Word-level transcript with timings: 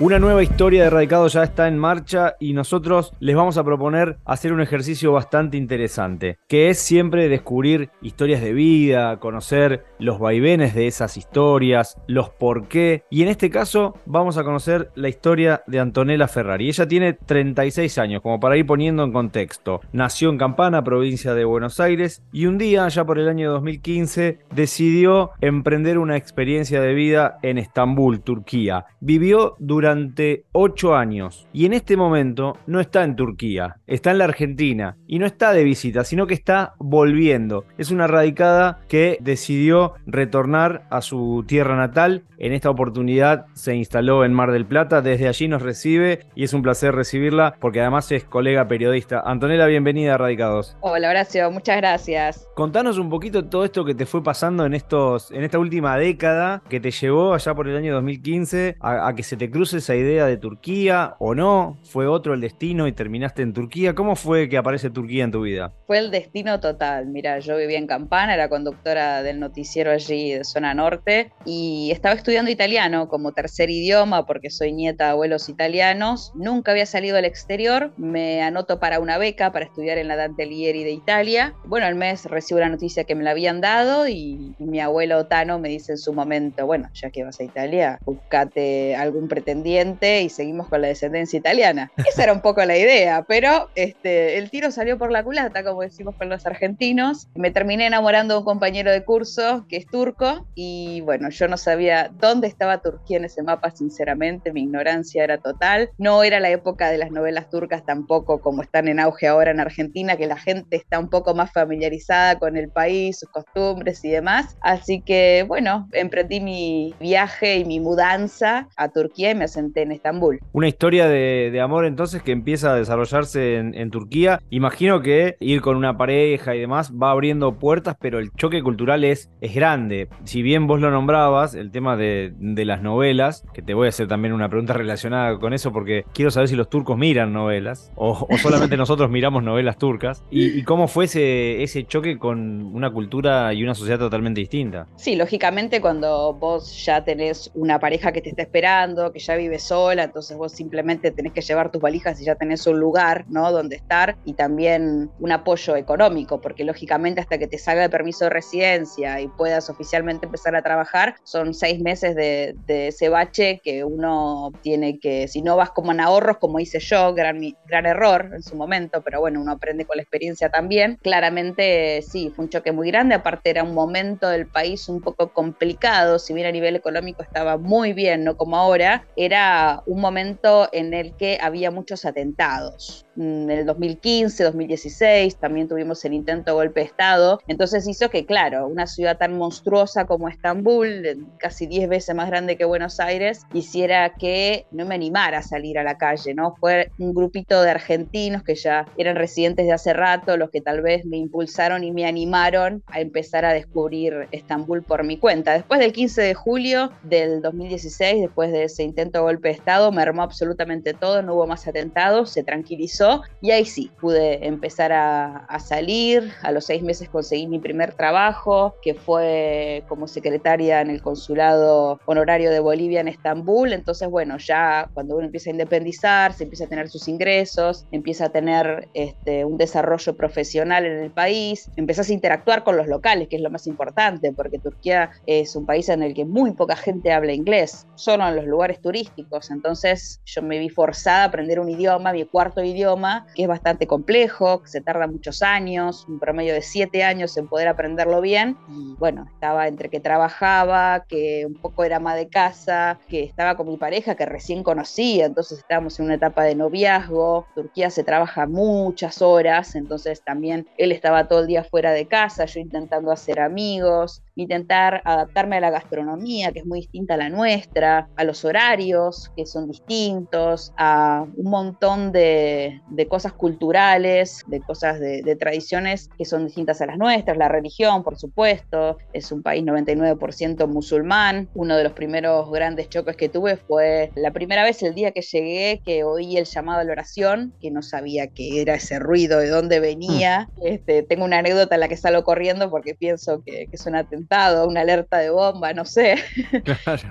Una 0.00 0.18
nueva 0.18 0.42
historia 0.42 0.84
de 0.84 0.88
Radicado 0.88 1.26
ya 1.28 1.42
está 1.42 1.68
en 1.68 1.76
marcha 1.76 2.34
y 2.40 2.54
nosotros 2.54 3.12
les 3.20 3.36
vamos 3.36 3.58
a 3.58 3.64
proponer 3.64 4.16
hacer 4.24 4.54
un 4.54 4.62
ejercicio 4.62 5.12
bastante 5.12 5.58
interesante, 5.58 6.38
que 6.48 6.70
es 6.70 6.78
siempre 6.78 7.28
descubrir 7.28 7.90
historias 8.00 8.40
de 8.40 8.54
vida, 8.54 9.18
conocer 9.18 9.84
los 10.00 10.18
vaivenes 10.18 10.74
de 10.74 10.86
esas 10.86 11.16
historias, 11.16 11.98
los 12.06 12.30
por 12.30 12.68
qué. 12.68 13.04
Y 13.10 13.22
en 13.22 13.28
este 13.28 13.50
caso 13.50 13.94
vamos 14.06 14.38
a 14.38 14.44
conocer 14.44 14.90
la 14.94 15.08
historia 15.08 15.62
de 15.66 15.80
Antonella 15.80 16.28
Ferrari. 16.28 16.68
Ella 16.68 16.88
tiene 16.88 17.12
36 17.12 17.98
años, 17.98 18.22
como 18.22 18.40
para 18.40 18.56
ir 18.56 18.66
poniendo 18.66 19.04
en 19.04 19.12
contexto. 19.12 19.80
Nació 19.92 20.30
en 20.30 20.38
Campana, 20.38 20.82
provincia 20.82 21.34
de 21.34 21.44
Buenos 21.44 21.80
Aires, 21.80 22.22
y 22.32 22.46
un 22.46 22.58
día, 22.58 22.88
ya 22.88 23.04
por 23.04 23.18
el 23.18 23.28
año 23.28 23.50
2015, 23.52 24.38
decidió 24.54 25.30
emprender 25.40 25.98
una 25.98 26.16
experiencia 26.16 26.80
de 26.80 26.94
vida 26.94 27.38
en 27.42 27.58
Estambul, 27.58 28.22
Turquía. 28.22 28.86
Vivió 29.00 29.56
durante 29.58 29.90
durante 29.90 30.44
ocho 30.52 30.94
años 30.94 31.48
y 31.52 31.64
en 31.64 31.72
este 31.72 31.96
momento 31.96 32.56
no 32.66 32.80
está 32.80 33.02
en 33.02 33.16
Turquía, 33.16 33.78
está 33.86 34.12
en 34.12 34.18
la 34.18 34.24
Argentina 34.24 34.96
y 35.06 35.18
no 35.18 35.26
está 35.26 35.52
de 35.52 35.64
visita, 35.64 36.04
sino 36.04 36.26
que 36.26 36.34
está 36.34 36.74
volviendo. 36.78 37.64
Es 37.76 37.90
una 37.90 38.06
radicada 38.06 38.80
que 38.88 39.18
decidió 39.20 39.89
retornar 40.06 40.86
a 40.90 41.00
su 41.00 41.44
tierra 41.46 41.76
natal. 41.76 42.24
En 42.38 42.52
esta 42.52 42.70
oportunidad 42.70 43.46
se 43.54 43.74
instaló 43.74 44.24
en 44.24 44.32
Mar 44.32 44.52
del 44.52 44.66
Plata, 44.66 45.02
desde 45.02 45.28
allí 45.28 45.48
nos 45.48 45.62
recibe 45.62 46.26
y 46.34 46.44
es 46.44 46.54
un 46.54 46.62
placer 46.62 46.94
recibirla 46.94 47.56
porque 47.60 47.80
además 47.80 48.10
es 48.12 48.24
colega 48.24 48.68
periodista. 48.68 49.20
Antonella, 49.24 49.66
bienvenida 49.66 50.14
a 50.14 50.18
Radicados. 50.18 50.76
Hola 50.80 51.10
Horacio, 51.10 51.50
muchas 51.50 51.76
gracias. 51.76 52.48
Contanos 52.54 52.98
un 52.98 53.10
poquito 53.10 53.46
todo 53.46 53.64
esto 53.64 53.84
que 53.84 53.94
te 53.94 54.06
fue 54.06 54.22
pasando 54.22 54.64
en, 54.64 54.74
estos, 54.74 55.30
en 55.30 55.44
esta 55.44 55.58
última 55.58 55.96
década 55.96 56.62
que 56.68 56.80
te 56.80 56.90
llevó 56.90 57.34
allá 57.34 57.54
por 57.54 57.68
el 57.68 57.76
año 57.76 57.94
2015 57.94 58.76
a, 58.80 59.08
a 59.08 59.14
que 59.14 59.22
se 59.22 59.36
te 59.36 59.50
cruce 59.50 59.78
esa 59.78 59.94
idea 59.94 60.26
de 60.26 60.36
Turquía 60.36 61.16
o 61.18 61.34
no? 61.34 61.78
¿Fue 61.82 62.06
otro 62.06 62.34
el 62.34 62.40
destino 62.40 62.86
y 62.86 62.92
terminaste 62.92 63.42
en 63.42 63.52
Turquía? 63.52 63.94
¿Cómo 63.94 64.16
fue 64.16 64.48
que 64.48 64.56
aparece 64.56 64.90
Turquía 64.90 65.24
en 65.24 65.30
tu 65.30 65.42
vida? 65.42 65.72
Fue 65.86 65.98
el 65.98 66.10
destino 66.10 66.60
total. 66.60 67.06
Mira, 67.06 67.38
yo 67.38 67.56
vivía 67.56 67.78
en 67.78 67.86
Campana, 67.86 68.34
era 68.34 68.48
conductora 68.48 69.22
del 69.22 69.40
noticiero 69.40 69.79
allí 69.88 70.32
de 70.32 70.44
zona 70.44 70.74
norte 70.74 71.32
y 71.44 71.90
estaba 71.92 72.14
estudiando 72.14 72.50
italiano 72.50 73.08
como 73.08 73.32
tercer 73.32 73.70
idioma 73.70 74.26
porque 74.26 74.50
soy 74.50 74.72
nieta 74.72 75.04
de 75.04 75.10
abuelos 75.10 75.48
italianos. 75.48 76.32
Nunca 76.34 76.72
había 76.72 76.86
salido 76.86 77.16
al 77.16 77.24
exterior. 77.24 77.92
Me 77.96 78.42
anoto 78.42 78.78
para 78.78 79.00
una 79.00 79.18
beca 79.18 79.52
para 79.52 79.64
estudiar 79.64 79.98
en 79.98 80.08
la 80.08 80.16
Dante 80.16 80.42
Alighieri 80.42 80.84
de 80.84 80.90
Italia. 80.90 81.54
Bueno, 81.64 81.86
al 81.86 81.94
mes 81.94 82.26
recibo 82.26 82.60
la 82.60 82.68
noticia 82.68 83.04
que 83.04 83.14
me 83.14 83.24
la 83.24 83.30
habían 83.30 83.60
dado 83.60 84.08
y, 84.08 84.54
y 84.58 84.64
mi 84.64 84.80
abuelo 84.80 85.26
Tano 85.26 85.58
me 85.58 85.68
dice 85.68 85.92
en 85.92 85.98
su 85.98 86.12
momento, 86.12 86.66
bueno, 86.66 86.90
ya 86.92 87.10
que 87.10 87.24
vas 87.24 87.40
a 87.40 87.44
Italia, 87.44 87.98
buscate 88.04 88.96
algún 88.96 89.28
pretendiente 89.28 90.22
y 90.22 90.28
seguimos 90.28 90.68
con 90.68 90.82
la 90.82 90.88
descendencia 90.88 91.38
italiana. 91.38 91.90
Esa 92.08 92.24
era 92.24 92.32
un 92.32 92.42
poco 92.42 92.64
la 92.64 92.76
idea, 92.76 93.24
pero 93.26 93.70
este, 93.74 94.38
el 94.38 94.50
tiro 94.50 94.70
salió 94.70 94.98
por 94.98 95.10
la 95.10 95.22
culata, 95.22 95.64
como 95.64 95.82
decimos 95.82 96.14
con 96.16 96.28
los 96.28 96.46
argentinos. 96.46 97.28
Me 97.34 97.50
terminé 97.50 97.86
enamorando 97.86 98.34
de 98.34 98.38
un 98.40 98.44
compañero 98.44 98.90
de 98.90 99.04
curso 99.04 99.66
que 99.70 99.76
es 99.76 99.86
turco 99.86 100.46
y 100.54 101.00
bueno, 101.02 101.30
yo 101.30 101.48
no 101.48 101.56
sabía 101.56 102.10
dónde 102.20 102.48
estaba 102.48 102.82
Turquía 102.82 103.18
en 103.18 103.24
ese 103.24 103.42
mapa, 103.42 103.70
sinceramente, 103.70 104.52
mi 104.52 104.62
ignorancia 104.62 105.24
era 105.24 105.38
total. 105.38 105.90
No 105.96 106.22
era 106.24 106.40
la 106.40 106.50
época 106.50 106.90
de 106.90 106.98
las 106.98 107.10
novelas 107.10 107.48
turcas 107.48 107.84
tampoco 107.86 108.40
como 108.40 108.62
están 108.62 108.88
en 108.88 109.00
auge 109.00 109.28
ahora 109.28 109.52
en 109.52 109.60
Argentina, 109.60 110.16
que 110.16 110.26
la 110.26 110.36
gente 110.36 110.76
está 110.76 110.98
un 110.98 111.08
poco 111.08 111.34
más 111.34 111.52
familiarizada 111.52 112.38
con 112.38 112.56
el 112.56 112.68
país, 112.68 113.20
sus 113.20 113.28
costumbres 113.30 114.04
y 114.04 114.10
demás. 114.10 114.56
Así 114.60 115.00
que 115.00 115.44
bueno, 115.46 115.88
emprendí 115.92 116.40
mi 116.40 116.94
viaje 117.00 117.58
y 117.58 117.64
mi 117.64 117.80
mudanza 117.80 118.68
a 118.76 118.88
Turquía 118.88 119.30
y 119.30 119.34
me 119.34 119.46
en 119.74 119.92
Estambul. 119.92 120.40
Una 120.52 120.68
historia 120.68 121.08
de, 121.08 121.60
amor 121.60 121.84
entonces 121.84 122.22
que 122.22 122.32
empieza 122.32 122.72
a 122.72 122.76
desarrollarse 122.76 123.56
en, 123.56 123.90
Turquía. 123.90 124.40
Imagino 124.50 125.02
que 125.02 125.36
ir 125.40 125.60
con 125.60 125.76
una 125.76 125.96
pareja 125.98 126.54
y 126.54 126.60
demás 126.60 126.92
va 126.92 127.10
abriendo 127.10 127.58
puertas, 127.58 127.96
pero 128.00 128.18
el 128.18 128.30
choque 128.32 128.62
cultural 128.62 129.04
es, 129.04 129.30
es 129.40 129.52
grande. 129.60 130.08
Si 130.24 130.40
bien 130.40 130.66
vos 130.66 130.80
lo 130.80 130.90
nombrabas, 130.90 131.54
el 131.54 131.70
tema 131.70 131.94
de, 131.94 132.32
las 132.40 132.80
novelas, 132.80 133.44
que 133.52 133.60
te 133.60 133.74
voy 133.74 133.86
a 133.86 133.88
hacer 133.90 134.08
también 134.08 134.32
una 134.32 134.48
pregunta 134.48 134.72
relacionada 134.84 135.38
con 135.38 135.52
eso 135.52 135.70
porque 135.70 136.04
quiero 136.14 136.30
saber 136.30 136.48
si 136.48 136.56
los 136.56 136.70
turcos 136.70 136.96
miran 136.96 137.32
novelas 137.32 137.92
o, 137.94 138.26
solamente 138.40 138.76
nosotros 138.78 139.10
miramos 139.10 139.42
novelas 139.42 139.76
turcas 139.76 140.24
y, 140.30 140.62
cómo 140.62 140.88
fue 140.88 141.04
ese, 141.04 141.62
ese 141.62 141.84
choque 141.84 142.18
con 142.18 142.74
una 142.74 142.90
cultura 142.90 143.52
y 143.52 143.62
una 143.62 143.74
sociedad 143.74 143.98
totalmente 143.98 144.40
distinta. 144.40 144.86
Sí, 144.96 145.14
lógicamente 145.14 145.82
cuando 145.82 146.32
vos 146.32 146.84
ya 146.84 147.04
tenés 147.04 147.50
una 147.54 147.78
pareja 147.78 148.12
que 148.12 148.22
te 148.22 148.30
está 148.30 148.42
esperando, 148.42 149.12
que 149.12 149.18
ya 149.18 149.36
vive 149.36 149.58
sola, 149.58 150.04
entonces 150.04 150.38
vos 150.38 150.52
simplemente 150.52 151.10
tenés 151.10 151.32
que 151.34 151.42
llevar 151.42 151.70
tus 151.70 151.82
valijas 151.82 152.18
y 152.20 152.24
ya 152.24 152.34
tenés 152.34 152.66
un 152.66 152.80
lugar, 152.80 153.26
¿no? 153.28 153.52
Donde 153.52 153.76
estar 153.76 154.16
y 154.24 154.34
también 154.34 155.10
un 155.18 155.32
apoyo 155.32 155.76
económico, 155.76 156.40
porque 156.40 156.64
lógicamente 156.64 157.20
hasta 157.20 157.36
que 157.36 157.46
te 157.46 157.58
salga 157.58 157.84
el 157.84 157.90
permiso 157.90 158.24
de 158.24 158.30
residencia 158.30 159.20
y 159.20 159.28
puedas 159.40 159.70
oficialmente 159.70 160.26
empezar 160.26 160.54
a 160.54 160.60
trabajar, 160.60 161.16
son 161.24 161.54
seis 161.54 161.80
meses 161.80 162.14
de, 162.14 162.58
ese 162.68 163.08
bache 163.08 163.58
que 163.64 163.84
uno 163.84 164.52
tiene 164.62 164.98
que, 164.98 165.28
si 165.28 165.40
no 165.40 165.56
vas 165.56 165.70
como 165.70 165.92
en 165.92 166.00
ahorros, 166.00 166.36
como 166.36 166.60
hice 166.60 166.78
yo, 166.78 167.14
gran, 167.14 167.40
gran 167.64 167.86
error 167.86 168.32
en 168.34 168.42
su 168.42 168.54
momento, 168.54 169.00
pero 169.02 169.20
bueno, 169.20 169.40
uno 169.40 169.52
aprende 169.52 169.86
con 169.86 169.96
la 169.96 170.02
experiencia 170.02 170.50
también. 170.50 170.98
Claramente 171.02 172.02
sí, 172.02 172.30
fue 172.36 172.44
un 172.44 172.50
choque 172.50 172.70
muy 172.70 172.88
grande, 172.90 173.14
aparte 173.14 173.48
era 173.48 173.62
un 173.62 173.72
momento 173.72 174.28
del 174.28 174.46
país 174.46 174.86
un 174.90 175.00
poco 175.00 175.32
complicado, 175.32 176.18
si 176.18 176.34
bien 176.34 176.46
a 176.46 176.52
nivel 176.52 176.76
económico 176.76 177.22
estaba 177.22 177.56
muy 177.56 177.94
bien, 177.94 178.24
no 178.24 178.36
como 178.36 178.58
ahora, 178.58 179.06
era 179.16 179.82
un 179.86 180.02
momento 180.02 180.68
en 180.72 180.92
el 180.92 181.16
que 181.16 181.38
había 181.40 181.70
muchos 181.70 182.04
atentados. 182.04 183.06
Mm, 183.16 183.50
en 183.50 183.50
el 183.50 183.66
2015, 183.66 184.44
2016 184.44 185.36
también 185.36 185.68
tuvimos 185.68 186.04
el 186.04 186.14
intento 186.14 186.52
de 186.52 186.54
golpe 186.54 186.80
de 186.80 186.86
Estado. 186.86 187.40
Entonces 187.48 187.86
hizo 187.88 188.08
que, 188.08 188.24
claro, 188.24 188.66
una 188.66 188.86
ciudad 188.86 189.18
tan 189.18 189.36
monstruosa 189.36 190.06
como 190.06 190.28
Estambul, 190.28 191.26
casi 191.38 191.66
10 191.66 191.88
veces 191.88 192.14
más 192.14 192.28
grande 192.28 192.56
que 192.56 192.64
Buenos 192.64 193.00
Aires, 193.00 193.42
hiciera 193.52 194.14
que 194.14 194.66
no 194.70 194.86
me 194.86 194.94
animara 194.94 195.38
a 195.38 195.42
salir 195.42 195.78
a 195.78 195.82
la 195.82 195.98
calle, 195.98 196.34
¿no? 196.34 196.54
Fue 196.56 196.90
un 196.98 197.14
grupito 197.14 197.62
de 197.62 197.70
argentinos 197.70 198.42
que 198.42 198.54
ya 198.54 198.86
eran 198.96 199.16
residentes 199.16 199.66
de 199.66 199.72
hace 199.72 199.92
rato 199.92 200.36
los 200.36 200.50
que 200.50 200.60
tal 200.60 200.82
vez 200.82 201.04
me 201.04 201.16
impulsaron 201.16 201.84
y 201.84 201.92
me 201.92 202.06
animaron 202.06 202.82
a 202.86 203.00
empezar 203.00 203.44
a 203.44 203.52
descubrir 203.52 204.28
Estambul 204.30 204.82
por 204.82 205.04
mi 205.04 205.16
cuenta. 205.16 205.52
Después 205.52 205.80
del 205.80 205.92
15 205.92 206.22
de 206.22 206.34
julio 206.34 206.92
del 207.02 207.42
2016, 207.42 208.20
después 208.22 208.52
de 208.52 208.64
ese 208.64 208.82
intento 208.82 209.18
de 209.18 209.24
golpe 209.24 209.48
de 209.48 209.54
Estado, 209.54 209.90
me 209.90 210.02
armó 210.02 210.22
absolutamente 210.22 210.94
todo, 210.94 211.22
no 211.22 211.34
hubo 211.34 211.46
más 211.46 211.66
atentados, 211.66 212.30
se 212.30 212.44
tranquilizó 212.44 212.99
y 213.40 213.50
ahí 213.50 213.64
sí, 213.64 213.90
pude 214.00 214.46
empezar 214.46 214.92
a, 214.92 215.46
salir. 215.60 216.32
A 216.42 216.52
los 216.52 216.64
seis 216.64 216.82
meses 216.82 217.08
conseguí 217.08 217.46
mi 217.46 217.58
primer 217.58 217.94
trabajo, 217.94 218.74
que 218.82 218.94
fue 218.94 219.84
como 219.88 220.06
secretaria 220.06 220.80
en 220.80 220.88
el 220.90 221.02
consulado 221.02 222.00
honorario 222.06 222.50
de 222.50 222.60
Bolivia 222.60 223.00
en 223.00 223.08
Estambul. 223.08 223.72
Entonces, 223.72 224.08
bueno, 224.08 224.36
ya 224.38 224.90
cuando 224.94 225.16
uno 225.16 225.26
empieza 225.26 225.50
a 225.50 225.52
independizarse, 225.52 226.44
empieza 226.44 226.64
a 226.64 226.68
tener 226.68 226.88
sus 226.88 227.08
ingresos, 227.08 227.86
empieza 227.90 228.26
a 228.26 228.28
tener 228.30 228.88
este, 228.94 229.44
un 229.44 229.58
desarrollo 229.58 230.16
profesional 230.16 230.86
en 230.86 230.98
el 230.98 231.10
país, 231.10 231.70
empezás 231.76 232.08
a 232.08 232.12
interactuar 232.12 232.64
con 232.64 232.76
los 232.76 232.86
locales, 232.86 233.28
que 233.28 233.36
es 233.36 233.42
lo 233.42 233.50
más 233.50 233.66
importante, 233.66 234.32
porque 234.32 234.58
Turquía 234.58 235.10
es 235.26 235.54
un 235.56 235.66
país 235.66 235.88
en 235.88 236.02
el 236.02 236.14
que 236.14 236.24
muy 236.24 236.52
poca 236.52 236.76
gente 236.76 237.12
habla 237.12 237.32
inglés, 237.32 237.86
solo 237.94 238.26
en 238.26 238.36
los 238.36 238.46
lugares 238.46 238.80
turísticos. 238.80 239.50
Entonces, 239.50 240.20
yo 240.24 240.42
me 240.42 240.58
vi 240.58 240.68
forzada 240.68 241.22
a 241.22 241.24
aprender 241.24 241.60
un 241.60 241.68
idioma, 241.68 242.12
mi 242.12 242.24
cuarto 242.24 242.62
idioma, 242.62 242.89
que 243.34 243.42
es 243.42 243.48
bastante 243.48 243.86
complejo, 243.86 244.62
que 244.62 244.68
se 244.68 244.80
tarda 244.80 245.06
muchos 245.06 245.42
años, 245.42 246.06
un 246.08 246.18
promedio 246.18 246.54
de 246.54 246.62
siete 246.62 247.04
años 247.04 247.36
en 247.36 247.48
poder 247.48 247.68
aprenderlo 247.68 248.20
bien. 248.20 248.56
Y 248.68 248.94
bueno, 248.98 249.26
estaba 249.32 249.68
entre 249.68 249.88
que 249.88 250.00
trabajaba, 250.00 251.04
que 251.08 251.44
un 251.46 251.54
poco 251.54 251.84
era 251.84 251.96
ama 251.96 252.14
de 252.14 252.28
casa, 252.28 252.98
que 253.08 253.22
estaba 253.22 253.56
con 253.56 253.68
mi 253.68 253.76
pareja 253.76 254.14
que 254.14 254.26
recién 254.26 254.62
conocía, 254.62 255.26
entonces 255.26 255.58
estábamos 255.58 255.98
en 255.98 256.06
una 256.06 256.14
etapa 256.14 256.44
de 256.44 256.54
noviazgo. 256.54 257.46
Turquía 257.54 257.90
se 257.90 258.04
trabaja 258.04 258.46
muchas 258.46 259.22
horas, 259.22 259.74
entonces 259.74 260.22
también 260.22 260.68
él 260.78 260.92
estaba 260.92 261.28
todo 261.28 261.40
el 261.40 261.46
día 261.46 261.64
fuera 261.64 261.92
de 261.92 262.06
casa, 262.06 262.44
yo 262.44 262.60
intentando 262.60 263.12
hacer 263.12 263.40
amigos, 263.40 264.22
intentar 264.40 265.02
adaptarme 265.04 265.56
a 265.56 265.60
la 265.60 265.70
gastronomía, 265.70 266.52
que 266.52 266.60
es 266.60 266.66
muy 266.66 266.80
distinta 266.80 267.14
a 267.14 267.16
la 267.16 267.28
nuestra, 267.28 268.08
a 268.16 268.24
los 268.24 268.44
horarios, 268.44 269.30
que 269.36 269.46
son 269.46 269.68
distintos, 269.68 270.72
a 270.76 271.26
un 271.36 271.50
montón 271.50 272.12
de, 272.12 272.80
cosas 273.08 273.32
culturales, 273.32 274.42
de 274.46 274.60
cosas 274.60 275.00
de, 275.00 275.36
tradiciones 275.36 276.10
que 276.18 276.24
son 276.24 276.46
distintas 276.46 276.80
a 276.80 276.86
las 276.86 276.98
nuestras, 276.98 277.36
la 277.36 277.48
religión, 277.48 278.02
por 278.02 278.18
supuesto, 278.18 278.98
es 279.12 279.32
un 279.32 279.42
país 279.42 279.64
99% 279.64 280.66
musulmán. 280.66 281.48
Uno 281.54 281.76
de 281.76 281.84
los 281.84 281.92
primeros 281.92 282.50
grandes 282.50 282.88
choques 282.88 283.16
que 283.16 283.28
tuve 283.28 283.56
fue 283.56 284.10
la 284.16 284.32
primera 284.32 284.64
vez 284.64 284.82
el 284.82 284.94
día 284.94 285.12
que 285.12 285.22
llegué 285.22 285.80
que 285.84 286.04
oí 286.04 286.36
el 286.36 286.44
llamado 286.44 286.80
a 286.80 286.84
la 286.84 286.92
oración, 286.92 287.54
que 287.60 287.70
no 287.70 287.82
sabía 287.82 288.26
qué 288.28 288.60
era 288.60 288.74
ese 288.74 288.98
ruido, 288.98 289.38
de 289.38 289.48
dónde 289.48 289.80
venía. 289.80 290.48
Mm. 290.56 290.66
Este, 290.66 291.02
tengo 291.02 291.24
una 291.24 291.38
anécdota 291.38 291.74
en 291.76 291.80
la 291.80 291.88
que 291.88 291.96
salgo 291.96 292.24
corriendo 292.24 292.70
porque 292.70 292.94
pienso 292.94 293.42
que, 293.44 293.66
que 293.66 293.76
es 293.76 293.86
una 293.86 294.00
atentado, 294.00 294.29
una 294.66 294.82
alerta 294.82 295.18
de 295.18 295.30
bomba, 295.30 295.72
no 295.72 295.84
sé. 295.84 296.16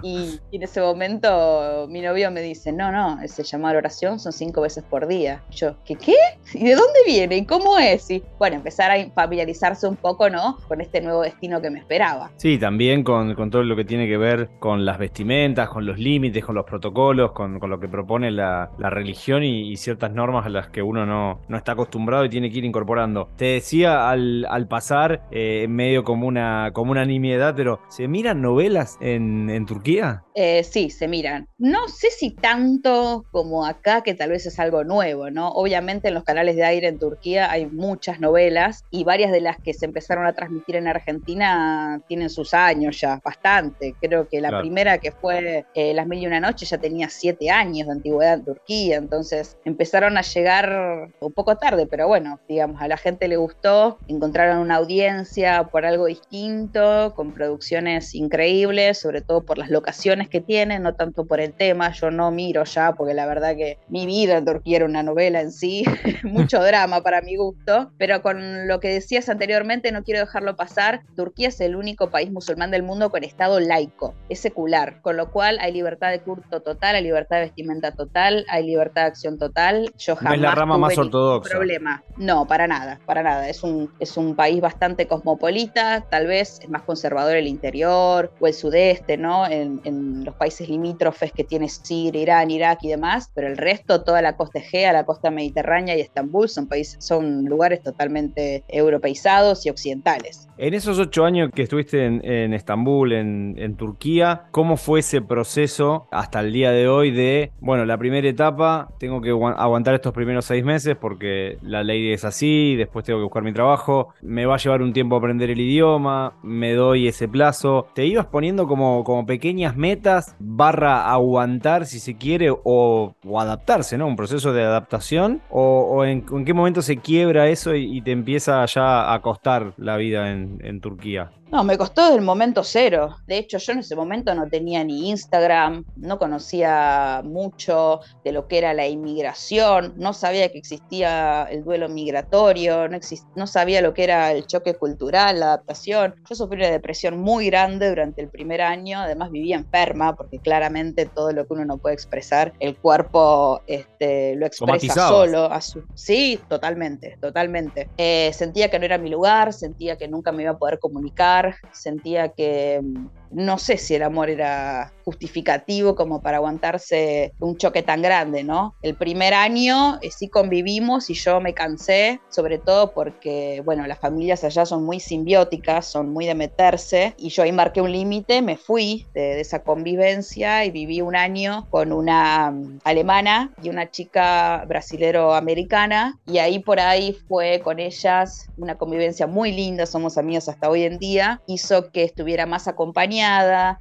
Y, 0.04 0.40
en 0.52 0.64
ese 0.64 0.82
momento 0.82 1.88
mi 1.90 2.02
novio 2.02 2.32
me 2.32 2.42
dice, 2.42 2.72
no, 2.72 2.92
no, 2.92 3.22
ese 3.22 3.44
llamar 3.44 3.76
oración 3.76 4.20
son 4.20 4.32
cinco 4.32 4.62
veces 4.62 4.84
por 4.84 5.08
día. 5.08 5.42
Yo, 5.52 5.76
¿qué 5.86 5.96
qué? 5.96 6.16
¿Y 6.54 6.66
de 6.66 6.76
dónde 6.76 7.00
viene? 7.06 7.38
¿Y 7.38 7.46
cómo 7.46 7.78
es? 7.78 8.10
Y 8.10 8.24
bueno, 8.38 8.58
empezar 8.58 8.92
a 8.92 9.10
familiarizarse 9.12 9.88
un 9.88 9.96
poco, 9.96 10.30
¿no? 10.30 10.58
Con 10.68 10.82
este 10.82 11.02
nuevo 11.02 11.22
destino 11.22 11.62
que 11.62 11.70
me 11.70 11.80
esperaba. 11.80 12.32
Sí, 12.38 12.58
también 12.58 13.04
con, 13.04 13.36
todo 13.50 13.64
lo 13.64 13.76
que 13.76 13.86
tiene 13.86 14.08
que 14.08 14.18
ver 14.18 14.50
con 14.60 14.86
las 14.86 14.98
vestimentas, 14.98 15.70
con 15.70 15.86
los 15.86 16.00
límites, 16.00 16.44
con 16.46 16.56
los 16.56 16.66
protocolos, 16.66 17.32
con, 17.32 17.60
lo 17.60 17.80
que 17.80 17.88
propone 17.88 18.32
la, 18.32 18.70
religión 18.78 19.44
y, 19.44 19.76
ciertas 19.78 20.12
normas 20.12 20.46
a 20.46 20.50
las 20.50 20.68
que 20.68 20.82
uno 20.82 21.06
no, 21.06 21.40
no 21.48 21.58
está 21.58 21.72
acostumbrado 21.72 22.26
y 22.26 22.30
tiene 22.30 22.50
que 22.50 22.58
ir 22.58 22.66
incorporando. 22.66 23.30
Te 23.38 23.46
decía 23.46 24.10
al, 24.10 24.68
pasar, 24.70 25.22
eh, 25.32 25.68
medio 25.70 26.04
como 26.04 26.28
una, 26.28 26.72
como 26.74 26.92
una 26.92 27.06
nimiedad, 27.10 27.54
pero 27.56 27.82
¿se 27.90 28.08
miran 28.08 28.42
novelas 28.42 28.98
en, 29.02 29.50
en 29.50 29.66
Turquía? 29.66 30.24
Eh, 30.36 30.64
sí, 30.64 30.90
se 30.90 31.10
miran. 31.10 31.50
No 31.58 31.90
sé 31.90 32.10
si 32.12 32.32
tanto 32.32 33.26
como 33.32 33.66
acá, 33.66 34.02
que 34.02 34.14
tal 34.14 34.30
vez 34.30 34.46
es 34.46 34.58
algo 34.60 34.86
nuevo, 34.86 35.30
¿no? 35.30 35.50
Obviamente 35.50 36.08
en 36.08 36.14
los 36.14 36.24
canales 36.24 36.56
de 36.56 36.64
aire 36.64 36.88
en 36.88 36.98
Turquía 36.98 37.52
hay 37.52 37.66
muchas 37.66 38.22
novelas 38.22 38.86
y 38.90 39.04
varias 39.04 39.32
de 39.34 39.42
las 39.42 39.58
que 39.58 39.74
se 39.74 39.86
empezaron 39.86 40.26
a 40.26 40.34
transmitir 40.34 40.78
en 40.78 40.88
Argentina 40.88 42.02
tienen 42.08 42.30
sus 42.30 42.54
años 42.54 43.02
ya, 43.02 43.20
bastante. 43.24 43.96
Creo 44.00 44.30
que 44.30 44.40
la 44.40 44.62
primera 44.62 45.00
que 45.00 45.12
fue 45.12 45.66
eh, 45.74 45.94
Las 45.94 46.08
Mil 46.08 46.24
y 46.24 46.28
Una 46.28 46.40
Noche 46.40 46.66
ya 46.66 46.78
tenía 46.78 47.10
siete 47.10 47.50
años 47.50 47.88
de 47.88 47.94
antigüedad 47.94 48.36
en 48.36 48.46
Turquía, 48.46 48.96
entonces 48.96 49.58
empezaron 49.66 50.18
a 50.18 50.22
llegar 50.22 51.10
un 51.20 51.34
poco 51.34 51.58
tarde, 51.58 51.88
pero 51.88 52.08
bueno, 52.08 52.40
digamos, 52.48 52.82
a 52.82 52.88
la 52.88 52.98
gente 52.98 53.28
le 53.28 53.38
gustó, 53.38 53.98
encontraron 54.08 54.60
una 54.60 54.76
audiencia 54.76 55.66
por 55.66 55.86
algo 55.86 56.06
distinto, 56.06 56.82
con 57.16 57.34
producciones 57.34 58.16
increíbles, 58.16 59.00
sobre 59.00 59.22
todo 59.22 59.44
por 59.44 59.58
las 59.58 59.70
locaciones 59.70 60.30
que 60.30 60.42
tienen, 60.42 60.84
no 60.84 60.96
tanto 60.96 61.26
por 61.26 61.40
el 61.40 61.54
tema. 61.54 61.92
Yo 61.92 62.12
no 62.12 62.32
miro 62.32 62.64
ya, 62.64 62.94
porque 62.94 63.14
la 63.14 63.26
verdad 63.26 63.56
que 63.56 63.78
mi 63.88 64.06
vida 64.06 64.38
en 64.38 64.46
Turquía 64.46 64.78
era 64.78 64.86
una 64.86 65.04
novela 65.04 65.42
en 65.42 65.52
sí, 65.52 65.84
mucho 66.24 66.62
drama 66.64 67.02
para 67.02 67.22
mi 67.22 67.36
gusto. 67.36 67.92
Pero 67.98 68.22
con 68.22 68.68
lo 68.68 68.80
que 68.80 68.90
decías 68.90 69.30
anteriormente, 69.30 69.92
no 69.92 70.04
quiero 70.04 70.20
dejarlo 70.20 70.56
pasar. 70.56 71.02
Turquía 71.16 71.50
es 71.50 71.62
el 71.62 71.76
único 71.76 72.10
país 72.10 72.32
musulmán 72.32 72.72
del 72.72 72.84
mundo 72.84 73.10
con 73.10 73.24
Estado 73.24 73.60
laico, 73.60 74.16
es 74.30 74.40
secular, 74.40 75.02
con 75.02 75.18
lo 75.18 75.32
cual 75.32 75.58
hay 75.62 75.72
libertad 75.72 76.12
de 76.12 76.22
culto 76.22 76.62
total, 76.62 76.96
hay 76.96 77.04
libertad 77.04 77.38
de 77.38 77.44
vestimenta 77.44 77.92
total, 77.92 78.46
hay 78.50 78.66
libertad 78.66 79.04
de 79.04 79.08
acción 79.08 79.38
total. 79.38 79.92
Yo 79.98 80.16
jamás 80.16 80.36
es 80.36 80.42
la 80.42 80.56
rama 80.56 80.78
más 80.78 80.98
ortodoxa. 80.98 81.50
Problema. 81.50 82.04
No, 82.18 82.48
para 82.48 82.68
nada, 82.68 83.00
para 83.06 83.24
nada. 83.24 83.50
Es 83.50 83.64
un, 83.64 83.92
es 84.00 84.18
un 84.18 84.36
país 84.36 84.62
bastante 84.62 85.08
cosmopolita, 85.08 86.06
tal 86.10 86.28
vez 86.28 86.60
es 86.62 86.70
más 86.70 86.79
conservador 86.82 87.36
el 87.36 87.48
interior 87.48 88.32
o 88.40 88.48
el 88.48 88.54
sudeste, 88.54 89.18
¿no? 89.18 89.46
En, 89.48 89.82
en 89.84 90.24
los 90.26 90.36
países 90.36 90.70
limítrofes 90.70 91.32
que 91.32 91.44
tiene 91.44 91.70
Siria, 91.70 92.22
Irán, 92.22 92.52
Irak 92.52 92.80
y 92.84 92.90
demás, 92.90 93.32
pero 93.34 93.48
el 93.48 93.58
resto, 93.58 94.04
toda 94.04 94.22
la 94.22 94.36
costa 94.36 94.60
Egea, 94.60 94.94
la 94.94 95.06
costa 95.06 95.32
mediterránea 95.32 95.98
y 95.98 96.02
Estambul 96.02 96.50
son, 96.50 96.68
países, 96.68 97.04
son 97.04 97.46
lugares 97.46 97.82
totalmente 97.82 98.64
europeizados 98.68 99.66
y 99.66 99.70
occidentales. 99.70 100.48
En 100.58 100.74
esos 100.74 101.00
ocho 101.00 101.24
años 101.24 101.52
que 101.54 101.64
estuviste 101.64 102.06
en, 102.06 102.54
Estambul, 102.54 103.14
en, 103.14 103.76
Turquía, 103.78 104.48
¿cómo 104.52 104.76
fue 104.76 105.00
ese 105.00 105.22
proceso 105.22 106.08
hasta 106.12 106.42
el 106.42 106.52
día 106.52 106.72
de 106.72 106.90
hoy 106.90 107.12
de, 107.12 107.52
bueno, 107.62 107.86
la 107.86 107.98
primera 107.98 108.28
etapa, 108.28 108.90
tengo 109.00 109.22
que 109.22 109.30
aguantar 109.30 109.96
estos 109.96 110.12
primeros 110.12 110.46
seis 110.46 110.66
meses 110.66 110.98
porque 111.00 111.58
la 111.62 111.84
ley 111.84 112.12
es 112.12 112.26
así, 112.26 112.76
después 112.76 113.06
tengo 113.06 113.20
que 113.20 113.24
buscar 113.24 113.44
mi 113.44 113.54
trabajo, 113.54 114.10
me 114.22 114.46
va 114.46 114.56
a 114.56 114.58
llevar 114.58 114.82
un 114.82 114.92
tiempo 114.92 115.16
aprender 115.16 115.50
el 115.50 115.62
idioma, 115.62 116.34
me 116.44 116.69
doy 116.74 117.08
ese 117.08 117.28
plazo. 117.28 117.88
¿Te 117.94 118.06
ibas 118.06 118.28
poniendo 118.28 118.68
como, 118.68 119.04
como 119.04 119.26
pequeñas 119.26 119.76
metas 119.76 120.36
barra 120.40 121.12
aguantar 121.12 121.86
si 121.86 122.00
se 122.00 122.18
quiere 122.18 122.50
o, 122.52 123.16
adaptarse, 123.38 123.98
¿no? 123.98 124.08
Un 124.08 124.16
proceso 124.16 124.54
de 124.54 124.64
adaptación 124.64 125.42
o, 125.50 126.04
en, 126.06 126.24
qué 126.46 126.54
momento 126.54 126.82
se 126.82 126.98
quiebra 126.98 127.48
eso 127.48 127.76
y, 127.76 128.00
te 128.02 128.12
empieza 128.12 128.66
ya 128.66 129.14
a 129.14 129.22
costar 129.22 129.74
la 129.78 129.98
vida 129.98 130.32
en, 130.32 130.60
en, 130.64 130.80
Turquía? 130.80 131.32
No, 131.52 131.64
me 131.64 131.80
costó 131.80 132.04
desde 132.04 132.18
el 132.18 132.22
momento 132.22 132.64
cero. 132.64 133.18
De 133.26 133.40
hecho, 133.40 133.58
yo 133.58 133.74
en 133.74 133.80
ese 133.80 133.96
momento 133.96 134.36
no 134.36 134.48
tenía 134.48 134.84
ni 134.84 135.10
Instagram, 135.10 135.84
no 135.96 136.20
conocía 136.20 137.22
mucho 137.26 138.02
de 138.24 138.32
lo 138.32 138.48
que 138.48 138.60
era 138.60 138.76
la 138.76 138.88
inmigración, 138.88 139.94
no 139.98 140.14
sabía 140.14 140.52
que 140.52 140.60
existía 140.60 141.44
el 141.46 141.64
duelo 141.64 141.90
migratorio, 141.90 142.88
no, 142.88 143.00
no 143.36 143.48
sabía 143.48 143.82
lo 143.82 143.96
que 143.96 144.04
era 144.04 144.32
el 144.32 144.46
choque 144.46 144.76
cultural, 144.76 145.40
la 145.40 145.48
adaptación. 145.48 146.14
Yo 146.30 146.36
sufrí 146.36 146.59
una 146.60 146.72
depresión 146.72 147.20
muy 147.20 147.48
grande 147.48 147.90
durante 147.90 148.22
el 148.22 148.30
primer 148.30 148.62
año, 148.62 149.00
además 149.00 149.32
vivía 149.32 149.56
enferma, 149.56 150.16
porque 150.16 150.40
claramente 150.40 151.06
todo 151.06 151.32
lo 151.32 151.46
que 151.46 151.54
uno 151.54 151.66
no 151.66 151.78
puede 151.78 151.96
expresar, 151.96 152.54
el 152.60 152.78
cuerpo 152.78 153.62
este, 153.68 154.36
lo 154.36 154.46
expresa 154.46 155.08
solo. 155.08 155.46
A 155.46 155.62
su... 155.62 155.84
Sí, 155.96 156.40
totalmente, 156.48 157.18
totalmente. 157.22 157.90
Eh, 157.98 158.32
sentía 158.34 158.70
que 158.70 158.80
no 158.80 158.86
era 158.86 158.98
mi 158.98 159.10
lugar, 159.10 159.54
sentía 159.54 159.98
que 159.98 160.08
nunca 160.08 160.32
me 160.32 160.44
iba 160.44 160.52
a 160.52 160.58
poder 160.58 160.80
comunicar 160.80 161.40
sentía 161.72 162.30
que 162.30 162.80
mm, 162.82 163.08
no 163.32 163.58
sé 163.58 163.78
si 163.78 163.96
el 163.96 164.04
amor 164.04 164.30
era 164.30 164.92
justificativo 165.06 165.96
como 165.96 166.22
para 166.22 166.38
aguantarse 166.38 167.34
un 167.40 167.58
choque 167.58 167.82
tan 167.82 168.02
grande, 168.02 168.44
¿no? 168.44 168.76
El 168.82 168.96
primer 168.96 169.34
año 169.34 169.98
eh, 170.02 170.12
sí 170.12 170.30
convivimos 170.30 171.10
y 171.10 171.16
yo 171.16 171.42
me 171.42 171.54
cansé, 171.54 172.20
sobre 172.30 172.60
todo 172.60 172.92
porque, 172.94 173.62
bueno, 173.66 173.88
las 173.88 174.00
familias 174.00 174.44
allá 174.44 174.66
son 174.66 174.84
muy 174.84 175.00
simbióticas, 175.00 175.86
son 175.88 176.12
muy 176.12 176.26
de 176.26 176.36
meterse, 176.36 177.16
y 177.18 177.30
yo 177.30 177.44
ahí 177.44 177.52
marqué 177.52 177.82
un 177.82 177.92
límite, 177.92 178.42
me 178.42 178.58
fui 178.58 179.08
de, 179.14 179.40
esa 179.40 179.64
convivencia 179.64 180.66
y 180.66 180.72
viví 180.72 181.02
un 181.02 181.16
año 181.16 181.68
con 181.72 181.92
una 181.92 182.52
mm, 182.52 182.80
alemana 182.84 183.52
y 183.64 183.70
una 183.70 183.90
chica 183.90 184.64
brasilero-americana, 184.68 186.20
y 186.28 186.38
ahí 186.38 186.60
por 186.60 186.80
ahí 186.80 187.18
fue 187.28 187.62
con 187.64 187.80
ellas 187.80 188.48
una 188.58 188.76
convivencia 188.76 189.26
muy 189.26 189.52
linda, 189.52 189.86
somos 189.86 190.18
amigas 190.18 190.50
hasta 190.50 190.70
hoy 190.70 190.84
en 190.84 191.00
día, 191.00 191.42
hizo 191.48 191.92
que 191.92 192.04
estuviera 192.04 192.46
más 192.46 192.68
acompañada 192.68 193.19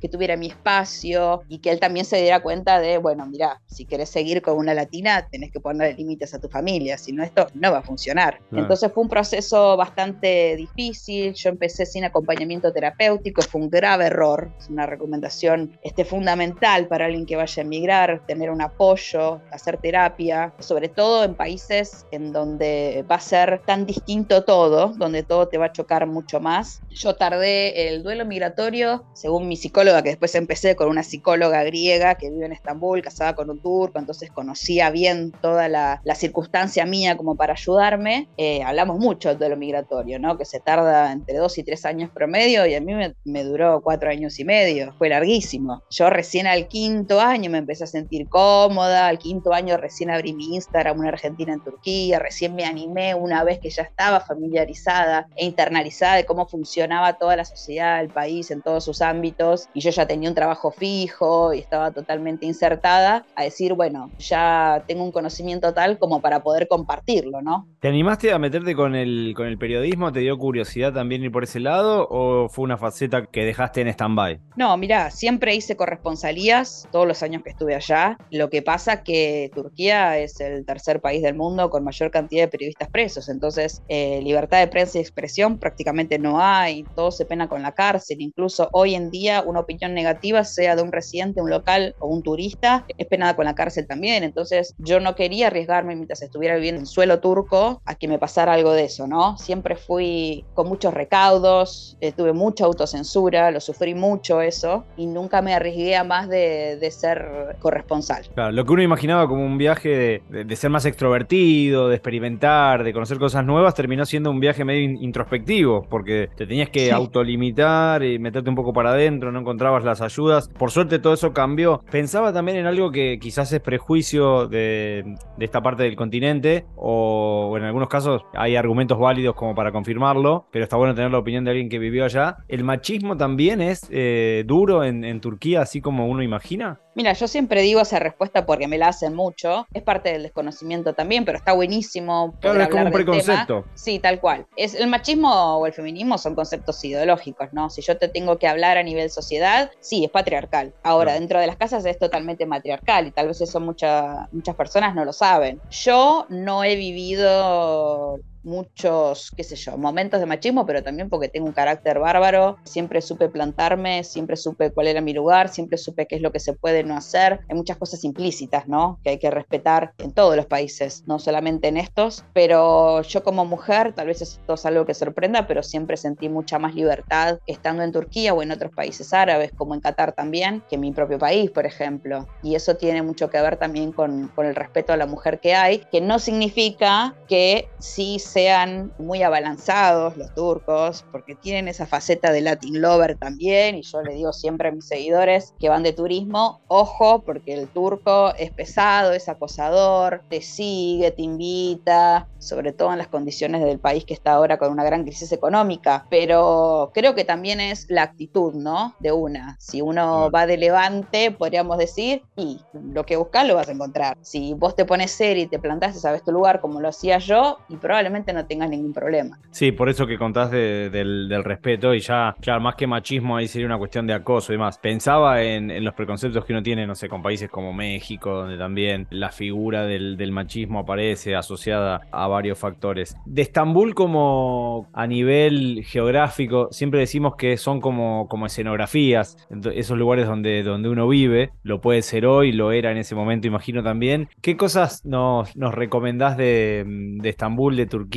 que 0.01 0.09
tuviera 0.09 0.37
mi 0.37 0.49
espacio 0.49 1.43
y 1.49 1.59
que 1.59 1.71
él 1.71 1.81
también 1.81 2.05
se 2.05 2.21
diera 2.21 2.41
cuenta 2.41 2.81
de, 2.81 2.99
bueno, 2.99 3.27
mira, 3.27 3.61
si 3.67 3.85
querés 3.85 4.09
seguir 4.09 4.43
con 4.43 4.57
una 4.57 4.75
latina, 4.75 5.27
tenés 5.31 5.53
que 5.53 5.61
poner 5.61 5.97
límites 5.97 6.35
a 6.35 6.41
tu 6.41 6.49
familia, 6.49 6.99
si 6.99 7.13
no 7.13 7.23
esto 7.23 7.47
no 7.55 7.73
va 7.73 7.79
a 7.79 7.83
funcionar. 7.83 8.41
Entonces 8.53 8.91
fue 8.93 9.03
un 9.03 9.09
proceso 9.09 9.77
bastante 9.77 10.57
difícil, 10.57 11.35
yo 11.35 11.51
empecé 11.51 11.87
sin 11.87 12.05
acompañamiento 12.05 12.73
terapéutico, 12.73 13.43
fue 13.43 13.61
un 13.61 13.71
grave 13.71 14.07
error, 14.07 14.51
es 14.59 14.69
una 14.69 14.87
recomendación 14.87 15.79
este, 15.83 16.05
fundamental 16.05 16.89
para 16.89 17.07
alguien 17.07 17.27
que 17.27 17.37
vaya 17.37 17.63
a 17.63 17.67
emigrar, 17.67 18.23
tener 18.27 18.51
un 18.51 18.63
apoyo, 18.63 19.41
hacer 19.51 19.79
terapia, 19.79 20.53
sobre 20.59 20.89
todo 20.89 21.25
en 21.25 21.35
países 21.35 22.07
en 22.11 22.33
donde 22.33 23.05
va 23.11 23.17
a 23.17 23.21
ser 23.21 23.63
tan 23.65 23.87
distinto 23.87 24.45
todo, 24.45 24.93
donde 24.97 25.23
todo 25.23 25.49
te 25.49 25.59
va 25.59 25.67
a 25.67 25.73
chocar 25.73 26.07
mucho 26.07 26.41
más. 26.41 26.81
Yo 26.91 27.15
tardé 27.15 27.89
el 27.89 28.03
duelo 28.03 28.25
migratorio, 28.25 29.05
según 29.29 29.47
mi 29.47 29.57
psicóloga, 29.57 30.03
que 30.03 30.09
después 30.09 30.35
empecé 30.37 30.75
con 30.75 30.89
una 30.89 31.03
psicóloga 31.03 31.63
griega 31.63 32.15
que 32.15 32.31
vive 32.31 32.47
en 32.47 32.53
Estambul, 32.53 33.03
casada 33.03 33.35
con 33.35 33.51
un 33.51 33.61
turco, 33.61 33.99
entonces 33.99 34.31
conocía 34.31 34.89
bien 34.89 35.33
toda 35.43 35.69
la, 35.69 36.01
circunstancia 36.15 36.87
mía 36.87 37.19
como 37.19 37.37
para 37.37 37.53
ayudarme, 37.53 38.27
eh, 38.39 38.63
hablamos 38.63 38.99
mucho 38.99 39.35
de 39.35 39.49
lo 39.51 39.57
migratorio, 39.59 40.19
¿no? 40.19 40.39
que 40.39 40.47
se 40.47 40.61
tarda 40.61 41.13
entre 41.13 41.37
dos 41.37 41.59
y 41.59 41.63
tres 41.63 41.85
años 41.85 42.11
promedio 42.11 42.65
y 42.65 42.75
a 42.75 42.81
mí 42.81 42.95
me, 43.25 43.45
duró 43.45 43.83
cuatro 43.83 44.09
años 44.09 44.41
y 44.41 44.47
medio, 44.47 44.95
fue 44.97 45.11
larguísimo. 45.11 45.83
Yo 45.91 46.09
recién 46.09 46.47
al 46.47 46.67
quinto 46.67 47.21
año 47.21 47.51
me 47.51 47.59
empecé 47.59 47.85
a 47.85 47.87
sentir 47.87 48.29
cómoda, 48.31 49.09
al 49.09 49.19
quinto 49.19 49.53
año 49.53 49.77
recién 49.77 50.11
abrí 50.11 50.33
mi 50.33 50.55
Instagram, 50.55 50.99
una 50.99 51.11
argentina 51.11 51.53
en 51.53 51.63
Turquía, 51.63 52.19
recién 52.19 52.55
me 52.55 52.65
animé 52.65 53.15
una 53.15 53.45
vez 53.45 53.59
que 53.59 53.69
ya 53.69 53.83
estaba 53.83 54.21
familiarizada 54.21 55.29
e 55.37 55.45
internalizada 55.45 56.17
de 56.17 56.25
cómo 56.25 56.49
funcionaba 56.49 57.19
toda 57.19 57.37
la 57.37 57.45
sociedad, 57.45 58.01
el 58.01 58.09
país 58.09 58.51
en 58.51 58.63
todos 58.63 58.87
sus 58.87 59.03
ámbitos 59.03 59.18
ámbitos 59.19 59.69
y 59.75 59.81
yo 59.81 59.91
ya 59.91 60.07
tenía 60.07 60.29
un 60.29 60.35
trabajo 60.35 60.71
fijo 60.71 61.53
y 61.53 61.59
estaba 61.59 61.91
totalmente 61.91 62.47
insertada, 62.47 63.27
a 63.35 63.43
decir, 63.43 63.75
bueno, 63.75 64.11
ya 64.19 64.85
tengo 64.87 65.03
un 65.03 65.13
conocimiento 65.13 65.75
tal 65.75 65.99
como 65.99 66.21
para 66.21 66.43
poder 66.43 66.69
compartirlo, 66.69 67.43
¿no? 67.43 67.67
¿Te 67.81 67.89
animaste 67.89 68.33
a 68.33 68.39
meterte 68.39 68.75
con 68.75 68.95
el, 68.95 69.35
con 69.37 69.47
el 69.47 69.59
periodismo? 69.59 70.13
¿Te 70.13 70.21
dio 70.21 70.39
curiosidad 70.39 70.93
también 70.93 71.23
ir 71.23 71.33
por 71.33 71.45
ese 71.45 71.61
lado 71.61 72.07
o 72.11 72.49
fue 72.49 72.65
una 72.65 72.77
faceta 72.77 73.27
que 73.27 73.45
dejaste 73.45 73.81
en 73.81 73.89
stand-by? 73.89 74.41
No, 74.57 74.77
mira, 74.77 75.11
siempre 75.11 75.55
hice 75.55 75.77
corresponsalías 75.77 76.89
todos 76.91 77.07
los 77.07 77.23
años 77.23 77.43
que 77.43 77.51
estuve 77.51 77.75
allá. 77.75 78.17
Lo 78.31 78.51
que 78.51 78.63
pasa 78.63 79.03
que 79.03 79.51
Turquía 79.55 80.19
es 80.19 80.41
el 80.41 80.65
tercer 80.65 81.01
país 81.01 81.23
del 81.23 81.35
mundo 81.35 81.71
con 81.71 81.85
mayor 81.85 82.11
cantidad 82.11 82.45
de 82.45 82.49
periodistas 82.49 82.89
presos, 82.89 83.29
entonces 83.29 83.83
eh, 83.89 84.21
libertad 84.23 84.59
de 84.61 84.69
prensa 84.69 84.99
y 84.99 85.01
expresión 85.01 85.59
prácticamente 85.59 86.19
no 86.19 86.41
hay, 86.41 86.85
todo 86.95 87.11
se 87.11 87.25
pena 87.25 87.49
con 87.49 87.63
la 87.63 87.73
cárcel, 87.73 88.21
incluso 88.21 88.69
hoy 88.73 88.95
en 88.95 89.08
día 89.11 89.43
una 89.43 89.61
opinión 89.61 89.95
negativa, 89.95 90.45
sea 90.45 90.77
de 90.77 90.83
un 90.83 90.93
residente, 90.93 91.41
un 91.41 91.51
local 91.51 91.95
o 91.99 92.09
un 92.09 92.23
turista, 92.23 92.85
es 92.97 93.07
penada 93.07 93.37
con 93.37 93.45
la 93.45 93.55
cárcel 93.55 93.87
también. 93.87 94.23
Entonces 94.23 94.75
yo 94.79 95.01
no 95.01 95.15
quería 95.15 95.49
arriesgarme 95.49 95.95
mientras 95.95 96.23
estuviera 96.23 96.55
viviendo 96.57 96.81
en 96.81 96.87
suelo 96.87 97.21
turco 97.21 97.83
a 97.85 97.95
que 97.95 98.09
me 98.09 98.19
pasara 98.19 98.53
algo 98.53 98.73
de 98.73 98.85
eso, 98.85 99.07
¿no? 99.07 99.37
Siempre 99.39 99.77
fui 99.77 100.45
con 100.55 100.69
muchos 100.69 100.95
recaudos, 100.95 101.97
eh, 102.01 102.13
tuve 102.13 102.33
mucha 102.33 102.65
autocensura, 102.65 103.51
lo 103.51 103.61
sufrí 103.61 103.95
mucho 103.95 104.41
eso 104.41 104.85
y 104.97 105.07
nunca 105.07 105.43
me 105.43 105.55
arriesgué 105.55 105.97
a 105.97 106.05
más 106.05 106.29
de, 106.29 106.89
ser 106.89 107.57
corresponsal. 107.61 108.27
Claro, 108.35 108.51
lo 108.51 108.65
que 108.65 108.73
uno 108.73 108.83
imaginaba 108.83 109.29
como 109.29 109.45
un 109.45 109.59
viaje 109.59 110.23
de, 110.29 110.57
ser 110.57 110.71
más 110.71 110.87
extrovertido, 110.87 111.89
de 111.89 111.97
experimentar, 111.97 112.83
de 112.83 112.93
conocer 112.93 113.19
cosas 113.19 113.45
nuevas, 113.45 113.75
terminó 113.75 114.07
siendo 114.07 114.31
un 114.31 114.41
viaje 114.41 114.65
medio 114.65 114.83
introspectivo, 114.83 115.87
porque 115.89 116.31
te 116.35 116.47
tenías 116.47 116.71
que 116.71 116.91
autolimitar 116.91 118.03
y 118.03 118.19
meterte 118.19 118.49
un 118.49 118.57
poco 118.57 118.73
para 118.73 118.88
adentro, 118.91 119.33
no 119.33 119.41
encontrabas 119.41 119.85
las 119.85 120.01
ayudas. 120.01 120.49
Por 120.49 120.71
suerte 120.71 120.99
todo 120.99 121.15
eso 121.15 121.33
cambió. 121.33 121.83
Pensaba 121.91 122.33
también 122.33 122.59
en 122.59 122.67
algo 122.67 122.91
que 122.91 123.19
quizás 123.21 123.53
es 123.53 123.61
prejuicio 123.61 124.49
de, 124.49 125.17
esta 125.39 125.63
parte 125.63 125.83
del 125.83 125.97
continente, 125.97 126.67
o 126.77 127.55
en 127.57 127.65
algunos 127.65 127.89
casos 127.89 128.23
hay 128.35 128.57
argumentos 128.57 128.99
válidos 128.99 129.35
como 129.35 129.55
para 129.55 129.73
confirmarlo, 129.73 130.47
pero 130.51 130.65
está 130.65 130.77
bueno 130.77 130.95
tener 130.95 131.11
la 131.11 131.19
opinión 131.19 131.45
de 131.45 131.51
alguien 131.51 131.69
que 131.69 131.79
vivió 131.79 132.05
allá. 132.05 132.39
¿El 132.49 132.65
machismo 132.65 133.17
también 133.17 133.61
es 133.61 133.87
eh, 133.91 134.45
duro 134.47 134.85
en, 134.85 135.19
Turquía, 135.21 135.63
así 135.63 135.81
como 135.81 136.07
uno 136.07 136.23
imagina? 136.23 136.81
Mira, 136.95 137.13
yo 137.13 137.29
siempre 137.29 137.63
digo 137.63 137.81
esa 137.81 137.99
respuesta 137.99 138.45
porque 138.45 138.67
me 138.67 138.77
la 138.77 138.89
hacen 138.89 139.15
mucho. 139.15 139.67
Es 139.73 139.83
parte 139.83 140.13
del 140.13 140.25
desconocimiento 140.25 140.95
también, 140.95 141.25
pero 141.25 141.39
está 141.39 141.53
buenísimo. 141.53 142.35
Claro, 142.41 142.61
es 142.61 142.69
como 142.69 142.87
un 142.87 142.93
preconcepto. 142.93 143.65
Sí, 143.75 143.99
tal 144.01 144.21
cual. 144.21 144.47
Es, 144.57 144.75
el 144.75 144.89
machismo 144.89 145.59
o 145.59 145.67
el 145.67 145.73
feminismo 145.73 146.19
son 146.19 146.35
conceptos 146.35 146.85
ideológicos, 146.85 147.53
¿no? 147.53 147.71
Si 147.71 147.83
yo 147.83 147.97
te 147.99 148.09
tengo 148.09 148.39
que 148.39 148.49
hablar 148.49 148.78
a 148.79 148.83
nivel 148.83 149.11
sociedad, 149.11 149.71
sí, 149.81 150.05
es 150.05 150.11
patriarcal. 150.11 150.75
Ahora, 150.83 151.15
dentro 151.15 151.41
de 151.41 151.47
las 151.47 151.57
casas 151.57 151.85
es 151.85 151.99
totalmente 151.99 152.47
matriarcal 152.47 153.07
y 153.07 153.11
tal 153.11 153.29
vez 153.29 153.41
eso 153.41 153.61
muchas 153.61 154.27
muchas 154.33 154.55
personas 154.55 154.95
no 154.95 155.05
lo 155.05 155.13
saben. 155.13 155.61
Yo 155.71 156.27
no 156.29 156.65
he 156.65 156.77
vivido 156.77 158.19
muchos, 158.49 159.31
qué 159.37 159.45
sé 159.45 159.55
yo, 159.55 159.77
momentos 159.77 160.19
de 160.19 160.27
machismo, 160.27 160.67
pero 160.67 160.83
también 160.83 161.09
porque 161.09 161.29
tengo 161.29 161.47
un 161.47 161.53
carácter 161.53 161.99
bárbaro. 161.99 162.57
Siempre 162.65 163.01
supe 163.03 163.29
plantarme, 163.29 164.03
siempre 164.03 164.37
supe 164.37 164.71
cuál 164.71 164.89
era 164.89 165.01
mi 165.01 165.13
lugar, 165.13 165.49
siempre 165.49 165.79
supe 165.79 166.07
qué 166.07 166.17
es 166.17 166.23
lo 166.23 166.33
que 166.33 166.41
se 166.41 166.55
puede 166.55 166.83
no 166.83 166.97
hacer. 166.97 167.41
Hay 167.49 167.57
muchas 167.57 167.77
cosas 167.77 168.03
implícitas, 168.05 168.67
¿no? 168.67 168.99
Que 169.05 169.11
hay 169.11 169.19
que 169.19 169.31
respetar 169.31 169.93
en 169.99 170.13
todos 170.13 170.35
los 170.35 170.47
países, 170.47 171.05
no 171.07 171.19
solamente 171.19 171.69
en 171.69 171.77
estos. 171.77 172.25
Pero 172.33 173.03
yo 173.03 173.23
como 173.23 173.45
mujer, 173.45 173.93
tal 173.95 174.07
vez 174.09 174.23
esto 174.23 174.55
es 174.55 174.67
algo 174.67 174.87
que 174.87 174.95
sorprenda, 174.95 175.47
pero 175.47 175.63
siempre 175.63 175.97
sentí 175.97 176.29
mucha 176.29 176.59
más 176.59 176.75
libertad 176.75 177.39
estando 177.47 177.83
en 177.83 177.93
Turquía 177.93 178.35
o 178.35 178.43
en 178.43 178.51
otros 178.51 178.73
países 178.75 179.13
árabes, 179.13 179.53
como 179.53 179.75
en 179.75 179.81
Qatar 179.81 180.13
también, 180.13 180.63
que 180.69 180.77
en 180.77 180.81
mi 180.81 180.93
propio 180.93 181.19
país, 181.19 181.51
por 181.51 181.67
ejemplo. 181.67 182.27
Y 182.43 182.55
eso 182.55 182.77
tiene 182.77 183.03
mucho 183.03 183.29
que 183.31 183.41
ver 183.41 183.57
también 183.57 183.93
con, 183.93 184.29
con 184.29 184.47
el 184.47 184.55
respeto 184.55 184.93
a 184.93 184.97
la 184.97 185.07
mujer 185.07 185.41
que 185.41 185.55
hay, 185.55 185.81
que 185.93 186.01
no 186.01 186.19
significa 186.19 187.15
que 187.29 187.69
sí 187.79 188.19
sean 188.39 188.93
muy 188.99 189.25
abalanzados 189.25 190.17
los 190.17 190.33
turcos, 190.33 191.05
porque 191.11 191.35
tienen 191.35 191.67
esa 191.67 191.87
faceta 191.87 192.31
de 192.31 192.41
Latin 192.41 192.81
lover 192.81 193.19
también, 193.19 193.75
y 193.75 193.83
yo 193.83 194.01
le 194.01 194.15
digo 194.15 194.33
siempre 194.33 194.69
a 194.69 194.71
mis 194.71 194.87
seguidores 194.87 195.55
que 195.59 195.69
van 195.69 195.83
de 195.83 195.93
turismo, 195.93 196.61
ojo, 196.69 197.23
porque 197.23 197.53
el 197.55 197.67
turco 197.67 198.33
es 198.39 198.53
pesado, 198.53 199.11
es 199.13 199.29
acosador, 199.29 200.23
te 200.29 200.41
sigue, 200.41 201.11
te 201.11 201.23
invita, 201.23 202.29
sobre 202.39 202.73
todo 202.73 202.93
en 202.93 202.99
las 202.99 203.09
condiciones 203.09 203.65
del 203.65 203.81
país 203.81 204.05
que 204.05 204.15
está 204.15 204.35
ahora 204.35 204.57
con 204.57 204.71
una 204.71 204.85
gran 204.85 205.03
crisis 205.03 205.33
económica, 205.33 206.07
pero 206.09 206.93
creo 206.95 207.17
que 207.17 207.25
también 207.25 207.59
es 207.59 207.87
la 207.89 208.03
actitud, 208.05 208.55
¿no? 208.55 208.95
De 209.01 209.11
una. 209.11 209.57
Si 209.59 209.83
uno 209.83 210.31
va 210.31 210.47
de 210.47 210.59
levante, 210.59 211.33
podríamos 211.33 211.77
decir, 211.77 212.23
y 212.37 212.61
lo 212.73 213.05
que 213.05 213.17
buscas 213.17 213.49
lo 213.49 213.57
vas 213.57 213.69
a 213.69 213.73
encontrar. 213.73 214.17
Si 214.21 214.55
vos 214.55 214.77
te 214.77 214.85
pones 214.85 215.11
serio 215.11 215.43
y 215.43 215.49
te 215.49 215.59
plantaste, 215.59 215.99
sabes 215.99 216.23
tu 216.23 216.31
lugar 216.31 216.61
como 216.61 216.81
lo 216.81 216.89
hacía 216.89 217.19
yo, 217.19 217.59
y 217.69 217.77
probablemente 217.77 218.18
no 218.33 218.47
tengas 218.47 218.71
ningún 218.71 218.93
problema. 218.93 219.39
Sí, 219.51 219.73
por 219.73 219.89
eso 219.89 220.07
que 220.07 220.19
contás 220.19 220.51
del, 220.51 221.43
respeto 221.45 221.95
y 221.95 222.01
ya, 222.01 222.35
claro, 222.41 222.61
más 222.61 222.75
que 222.75 222.87
machismo 222.87 223.37
ahí 223.37 223.49
sería 223.49 223.67
una 223.67 223.79
cuestión 223.79 224.07
de 224.07 224.13
acoso 224.13 224.53
y 224.53 224.57
demás. 224.57 224.79
Pensaba 224.79 225.43
en, 225.43 225.85
los 225.85 225.95
preconceptos 225.95 226.45
que 226.45 226.53
uno 226.53 226.63
tiene, 226.63 226.87
no 226.87 226.95
sé, 226.95 227.09
con 227.09 227.23
países 227.23 227.51
como 227.51 227.73
México, 227.73 228.31
donde 228.35 228.59
también 228.59 229.07
la 229.11 229.31
figura 229.31 229.85
del, 229.85 230.17
machismo 230.33 230.81
aparece 230.81 231.35
asociada 231.35 232.03
a 232.13 232.29
varios 232.29 232.59
factores. 232.59 233.17
De 233.25 233.43
Estambul 233.43 233.95
como 233.95 234.89
a 234.93 235.07
nivel 235.07 235.85
geográfico, 235.85 236.69
siempre 236.71 237.01
decimos 237.01 237.35
que 237.37 237.57
son 237.57 237.81
como, 237.81 238.29
escenografías, 238.47 239.37
esos 239.75 239.97
lugares 239.97 240.27
donde, 240.27 240.63
donde 240.63 240.89
uno 240.91 241.09
vive, 241.09 241.51
lo 241.63 241.81
puede 241.81 242.03
ser 242.03 242.27
hoy, 242.27 242.53
lo 242.53 242.73
era 242.73 242.93
en 242.93 242.99
ese 242.99 243.15
momento, 243.15 243.47
imagino 243.47 243.83
también. 243.83 244.29
¿Qué 244.43 244.57
cosas 244.57 245.05
nos, 245.05 245.57
nos 245.57 245.75
recomendás 245.75 246.37
de 246.37 247.19
Estambul, 247.25 247.77
de 247.77 247.87
Turquía, 247.87 248.08